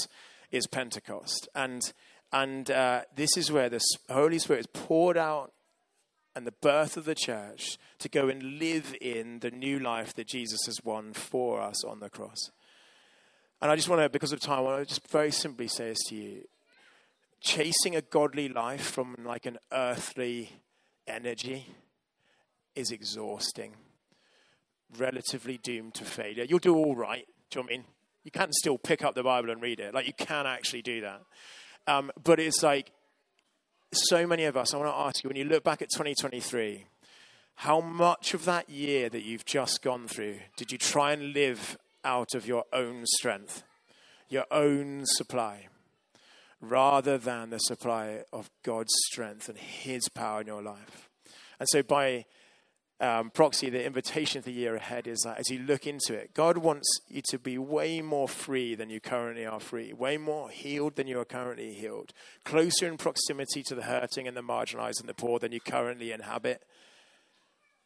is 0.51 0.67
Pentecost. 0.67 1.49
And, 1.55 1.81
and 2.33 2.71
uh, 2.71 3.03
this 3.15 3.37
is 3.37 3.51
where 3.51 3.69
the 3.69 3.81
Holy 4.11 4.39
Spirit 4.39 4.61
is 4.61 4.67
poured 4.67 5.17
out 5.17 5.53
and 6.35 6.47
the 6.47 6.53
birth 6.53 6.99
of 6.99 7.07
the 7.07 7.15
church 7.15 7.79
to 7.99 8.09
go 8.11 8.29
and 8.29 8.59
live 8.59 8.95
in 9.01 9.39
the 9.39 9.51
new 9.51 9.79
life 9.79 10.15
that 10.15 10.29
Jesus 10.29 10.61
has 10.67 10.79
won 10.85 11.15
for 11.15 11.63
us 11.63 11.83
on 11.85 12.01
the 12.01 12.11
cross. 12.11 12.51
And 13.63 13.71
I 13.71 13.77
just 13.77 13.89
want 13.89 14.03
to, 14.03 14.11
because 14.11 14.33
of 14.33 14.41
time, 14.41 14.59
I 14.59 14.63
want 14.63 14.87
to 14.87 14.95
just 14.95 15.09
very 15.09 15.31
simply 15.31 15.69
say 15.69 15.89
this 15.89 16.05
to 16.09 16.15
you 16.15 16.45
chasing 17.41 17.95
a 17.95 18.03
godly 18.03 18.49
life 18.49 18.91
from 18.91 19.15
like 19.25 19.47
an 19.47 19.59
earthly 19.73 20.51
energy 21.07 21.67
is 22.75 22.91
exhausting, 22.91 23.75
relatively 24.99 25.59
doomed 25.59 25.95
to 25.95 26.05
failure. 26.05 26.45
You'll 26.45 26.59
do 26.59 26.77
all 26.77 26.95
right. 26.95 27.27
Do 27.51 27.59
you 27.59 27.63
know 27.63 27.69
I 27.69 27.77
mean? 27.77 27.85
You 28.25 28.31
can 28.33 28.53
still 28.53 28.77
pick 28.77 29.05
up 29.05 29.15
the 29.15 29.23
Bible 29.23 29.51
and 29.51 29.63
read 29.63 29.79
it. 29.79 29.95
Like 29.95 30.07
you 30.07 30.13
can 30.13 30.47
actually 30.47 30.83
do 30.83 31.01
that. 31.03 31.23
Um, 31.87 32.11
but 32.25 32.41
it's 32.41 32.63
like 32.63 32.91
so 33.93 34.27
many 34.27 34.45
of 34.45 34.57
us, 34.57 34.75
I 34.75 34.79
want 34.79 34.91
to 34.91 34.97
ask 34.97 35.23
you 35.23 35.29
when 35.29 35.37
you 35.37 35.45
look 35.45 35.63
back 35.63 35.81
at 35.81 35.91
2023, 35.91 36.87
how 37.55 37.81
much 37.81 38.35
of 38.35 38.45
that 38.45 38.69
year 38.69 39.09
that 39.09 39.23
you've 39.23 39.45
just 39.45 39.83
gone 39.83 40.09
through 40.09 40.41
did 40.57 40.73
you 40.73 40.79
try 40.79 41.13
and 41.13 41.33
live 41.33 41.79
out 42.05 42.35
of 42.35 42.47
your 42.47 42.65
own 42.73 43.05
strength, 43.07 43.63
your 44.29 44.45
own 44.51 45.03
supply? 45.05 45.69
Rather 46.61 47.19
than 47.19 47.51
the 47.51 47.59
supply 47.59 48.23
of 48.33 48.51
God's 48.65 48.93
strength 49.07 49.49
and 49.49 49.59
His 49.59 50.09
power 50.09 50.41
in 50.41 50.47
your 50.47 50.63
life. 50.63 51.09
And 51.59 51.69
so, 51.69 51.83
by 51.83 52.27
um, 52.99 53.31
proxy, 53.31 53.69
the 53.69 53.85
invitation 53.85 54.41
for 54.41 54.47
the 54.47 54.55
year 54.55 54.77
ahead 54.77 55.07
is 55.07 55.21
that 55.25 55.39
as 55.39 55.51
you 55.51 55.59
look 55.59 55.87
into 55.87 56.15
it, 56.15 56.33
God 56.33 56.59
wants 56.59 56.89
you 57.09 57.21
to 57.29 57.39
be 57.39 57.59
way 57.59 58.01
more 58.01 58.29
free 58.29 58.75
than 58.75 58.89
you 58.89 59.01
currently 59.01 59.45
are 59.45 59.61
free, 59.61 59.93
way 59.93 60.17
more 60.17 60.49
healed 60.49 60.97
than 60.97 61.07
you 61.07 61.21
are 61.21 61.27
currently 61.27 61.75
healed, 61.75 62.13
closer 62.45 62.87
in 62.87 62.97
proximity 62.97 63.63
to 63.65 63.75
the 63.75 63.83
hurting 63.83 64.27
and 64.27 64.37
the 64.37 64.43
marginalized 64.43 65.01
and 65.01 65.09
the 65.09 65.15
poor 65.15 65.39
than 65.39 65.53
you 65.53 65.61
currently 65.61 66.11
inhabit, 66.11 66.63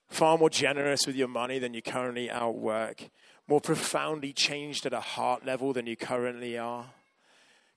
far 0.08 0.38
more 0.38 0.50
generous 0.50 1.06
with 1.06 1.16
your 1.16 1.28
money 1.28 1.58
than 1.58 1.74
you 1.74 1.82
currently 1.82 2.30
outwork, 2.30 3.08
more 3.48 3.60
profoundly 3.60 4.32
changed 4.32 4.86
at 4.86 4.92
a 4.92 5.00
heart 5.00 5.44
level 5.44 5.72
than 5.72 5.86
you 5.86 5.96
currently 5.96 6.56
are. 6.56 6.86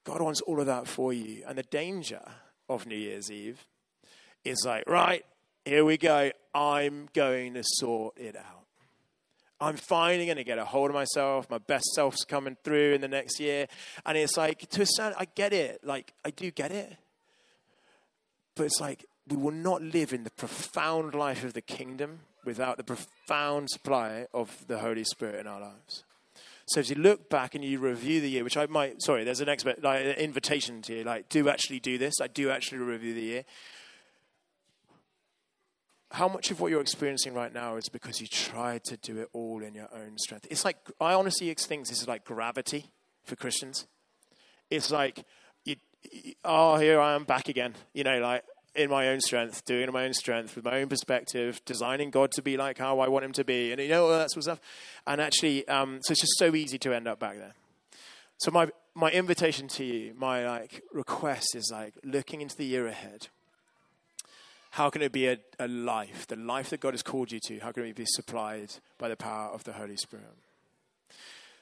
God 0.04 0.22
wants 0.22 0.42
all 0.42 0.60
of 0.60 0.66
that 0.66 0.88
for 0.88 1.13
you. 1.13 1.44
And 1.48 1.58
the 1.58 1.63
danger 1.63 2.22
of 2.70 2.86
New 2.86 2.98
Year's 2.98 3.32
Eve 3.32 3.66
is 4.44 4.63
like, 4.66 4.88
right, 4.89 5.26
here 5.66 5.86
we 5.86 5.98
go. 5.98 6.32
I'm 6.54 7.10
going 7.13 7.54
to 7.54 7.63
sort 7.63 8.18
it 8.18 8.36
out. 8.36 8.66
I'm 9.62 9.78
finally 9.78 10.26
going 10.26 10.38
to 10.38 10.44
get 10.44 10.58
a 10.58 10.66
hold 10.66 10.89
of 10.89 10.94
myself. 10.94 11.50
My 11.50 11.58
best 11.58 11.86
self's 11.96 12.26
coming 12.26 12.58
through 12.63 12.96
in 12.96 13.02
the 13.02 13.08
next 13.08 13.39
year. 13.39 13.68
And 14.06 14.18
it's 14.18 14.36
like, 14.36 14.70
to 14.72 14.82
a 14.82 14.86
certain, 14.86 15.16
I 15.18 15.26
get 15.36 15.54
it. 15.54 15.86
Like, 15.86 16.13
I 16.26 16.32
do 16.32 16.52
get 16.52 16.72
it. 16.72 16.98
But 18.56 18.66
it's 18.66 18.82
like, 18.82 19.06
we 19.28 19.38
will 19.38 19.52
not 19.52 19.82
live 19.82 20.12
in 20.12 20.26
the 20.26 20.32
profound 20.32 21.16
life 21.16 21.46
of 21.46 21.54
the 21.54 21.62
kingdom 21.62 22.20
without 22.44 22.76
the 22.76 22.84
profound 22.84 23.70
supply 23.70 24.28
of 24.34 24.66
the 24.68 24.80
Holy 24.80 25.06
Spirit 25.06 25.39
in 25.39 25.48
our 25.48 25.62
lives. 25.62 26.04
So 26.67 26.80
as 26.80 26.89
you 26.89 26.95
look 26.95 27.30
back 27.30 27.56
and 27.56 27.63
you 27.63 27.80
review 27.80 28.21
the 28.21 28.30
year, 28.30 28.43
which 28.43 28.58
I 28.58 28.65
might, 28.67 29.02
sorry, 29.02 29.23
there's 29.23 29.41
an 29.41 29.49
expert, 29.49 29.84
like, 29.84 30.06
an 30.06 30.12
invitation 30.13 30.82
to 30.84 30.97
you, 30.97 31.04
like, 31.04 31.28
do 31.30 31.49
actually 31.49 31.80
do 31.80 31.97
this. 31.97 32.15
I 32.21 32.28
do 32.28 32.49
actually 32.49 32.80
review 32.80 33.13
the 33.13 33.21
year 33.21 33.43
how 36.13 36.28
much 36.28 36.52
of 36.52 36.62
what 36.62 36.69
you're 36.69 36.80
experiencing 36.80 37.34
right 37.34 37.52
now 37.52 37.76
is 37.76 37.89
because 37.89 38.21
you 38.21 38.28
tried 38.28 38.84
to 38.84 38.95
do 38.97 39.17
it 39.17 39.28
all 39.34 39.63
in 39.63 39.73
your 39.73 39.89
own 39.95 40.15
strength? 40.19 40.45
It's 40.49 40.63
like, 40.63 40.78
I 41.02 41.15
honestly 41.15 41.52
think 41.56 41.88
this 41.88 42.02
is 42.02 42.08
like 42.08 42.23
gravity 42.23 42.91
for 43.23 43.36
Christians. 43.36 43.88
It's 44.69 44.91
like, 44.91 45.26
you, 45.65 45.76
oh, 46.45 46.78
here 46.78 46.99
I 46.99 47.15
am 47.15 47.23
back 47.23 47.49
again. 47.49 47.73
You 47.95 48.04
know, 48.04 48.19
like 48.19 48.43
in 48.76 48.90
my 48.90 49.10
own 49.10 49.22
strength, 49.22 49.66
doing 49.66 49.88
in 49.88 49.94
my 49.94 50.06
own 50.06 50.14
strength, 50.14 50.56
with 50.56 50.66
my 50.66 50.82
own 50.82 50.88
perspective, 50.88 51.62
designing 51.66 52.10
God 52.10 52.32
to 52.32 52.42
be 52.42 52.58
like 52.58 52.78
how 52.78 53.00
I 53.00 53.08
want 53.08 53.26
him 53.26 53.34
to 53.34 53.44
be, 53.44 53.72
and 53.72 53.82
you 53.82 53.90
know, 53.90 54.06
all 54.06 54.18
that 54.18 54.32
sort 54.32 54.38
of 54.38 54.44
stuff. 54.44 54.62
And 55.06 55.22
actually, 55.22 55.68
um, 55.68 56.00
so 56.04 56.12
it's 56.12 56.22
just 56.22 56.38
so 56.38 56.56
easy 56.56 56.78
to 56.80 56.94
end 56.94 57.08
up 57.08 57.20
back 57.20 57.38
there. 57.38 57.54
So 58.38 58.52
my, 58.52 58.70
my 58.96 59.12
invitation 59.12 59.68
to 59.70 59.84
you, 59.84 60.14
my 60.18 60.46
like 60.48 60.82
request 60.92 61.56
is 61.56 61.70
like 61.72 61.94
looking 62.04 62.42
into 62.42 62.56
the 62.56 62.66
year 62.66 62.88
ahead 62.88 63.28
how 64.74 64.90
can 64.90 65.04
it 65.04 65.12
be 65.12 65.28
a, 65.28 65.38
a 65.60 65.68
life, 65.68 66.26
the 66.26 66.36
life 66.36 66.72
that 66.72 66.80
God 66.80 66.96
has 66.96 67.04
called 67.04 67.32
you 67.32 67.40
to? 67.46 67.60
How 67.60 67.72
can 67.72 67.86
it 67.86 67.96
be 67.96 68.06
supplied 68.08 68.74
by 68.98 69.08
the 69.08 69.16
power 69.16 69.50
of 69.50 69.64
the 69.66 69.74
Holy 69.74 69.96
Spirit? 69.96 70.26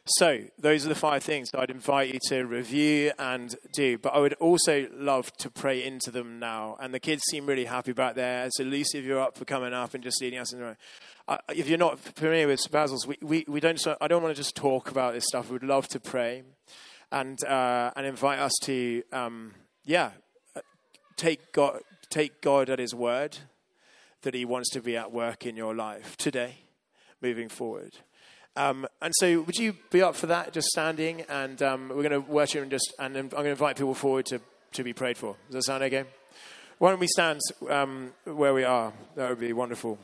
So, 0.06 0.40
those 0.58 0.84
are 0.84 0.90
the 0.90 0.96
five 0.96 1.24
things 1.24 1.52
I'd 1.54 1.70
invite 1.70 2.12
you 2.12 2.20
to 2.30 2.44
review 2.44 3.12
and 3.20 3.56
do. 3.72 4.00
But 4.00 4.16
I 4.16 4.20
would 4.20 4.34
also 4.34 4.88
love 4.94 5.32
to 5.38 5.52
pray 5.52 5.84
into 5.84 6.10
them 6.10 6.40
now. 6.40 6.76
And 6.80 6.92
the 6.92 7.00
kids 7.00 7.22
seem 7.30 7.46
really 7.46 7.66
happy 7.66 7.94
back 7.94 8.16
there. 8.16 8.48
So, 8.52 8.64
Lucy, 8.64 8.98
if 8.98 9.06
you're 9.06 9.22
up 9.22 9.38
for 9.38 9.46
coming 9.46 9.74
up 9.74 9.94
and 9.94 10.04
just 10.04 10.20
leading 10.20 10.40
us 10.40 10.54
in 10.54 10.60
the 10.60 10.66
room. 10.66 10.78
Uh, 11.28 11.38
if 11.50 11.70
you're 11.70 11.78
not 11.78 12.00
familiar 12.00 12.48
with 12.48 12.60
Basil's, 12.72 13.06
we, 13.06 13.16
we, 13.22 13.46
we 13.48 13.60
don't, 13.60 13.80
I 14.02 14.08
don't 14.08 14.24
want 14.24 14.36
to 14.36 14.40
just 14.40 14.56
talk 14.56 14.90
about 14.90 15.14
this 15.14 15.26
stuff. 15.28 15.52
We'd 15.52 15.62
love 15.62 15.88
to 15.90 16.00
pray 16.00 16.44
and, 17.12 17.42
uh, 17.44 17.92
and 17.96 18.06
invite 18.08 18.40
us 18.40 18.54
to, 18.64 19.04
um, 19.14 19.54
yeah, 19.86 20.12
uh, 20.56 20.62
take 21.16 21.52
God, 21.52 21.82
take 22.10 22.42
God 22.42 22.72
at 22.72 22.80
His 22.80 22.96
word 22.96 23.38
that 24.24 24.34
He 24.34 24.46
wants 24.46 24.72
to 24.72 24.82
be 24.82 24.98
at 24.98 25.12
work 25.12 25.46
in 25.46 25.56
your 25.56 25.76
life 25.76 26.18
today, 26.18 26.56
moving 27.22 27.50
forward. 27.50 28.00
Um, 28.56 28.86
and 29.02 29.14
so, 29.16 29.42
would 29.42 29.56
you 29.56 29.76
be 29.92 30.02
up 30.02 30.16
for 30.16 30.28
that? 30.28 30.52
Just 30.52 30.68
standing, 30.68 31.22
and 31.30 31.62
um, 31.62 31.90
we're 31.90 32.08
going 32.08 32.12
to 32.12 32.20
worship 32.20 32.62
and 32.62 32.72
just, 32.72 32.94
and 33.00 33.16
I'm 33.16 33.30
going 33.30 33.46
to 33.46 33.50
invite 33.52 33.78
people 33.78 33.94
forward 33.94 34.26
to 34.28 34.42
to 34.74 34.84
be 34.84 34.94
prayed 34.94 35.18
for. 35.18 35.36
Does 35.48 35.56
that 35.56 35.64
sound 35.64 35.84
okay? 35.84 36.06
Why 36.78 36.90
don't 36.90 37.00
we 37.00 37.08
stand 37.08 37.42
um, 37.70 38.14
where 38.26 38.54
we 38.54 38.64
are? 38.64 38.92
That 39.16 39.30
would 39.30 39.40
be 39.40 39.54
wonderful. 39.54 40.00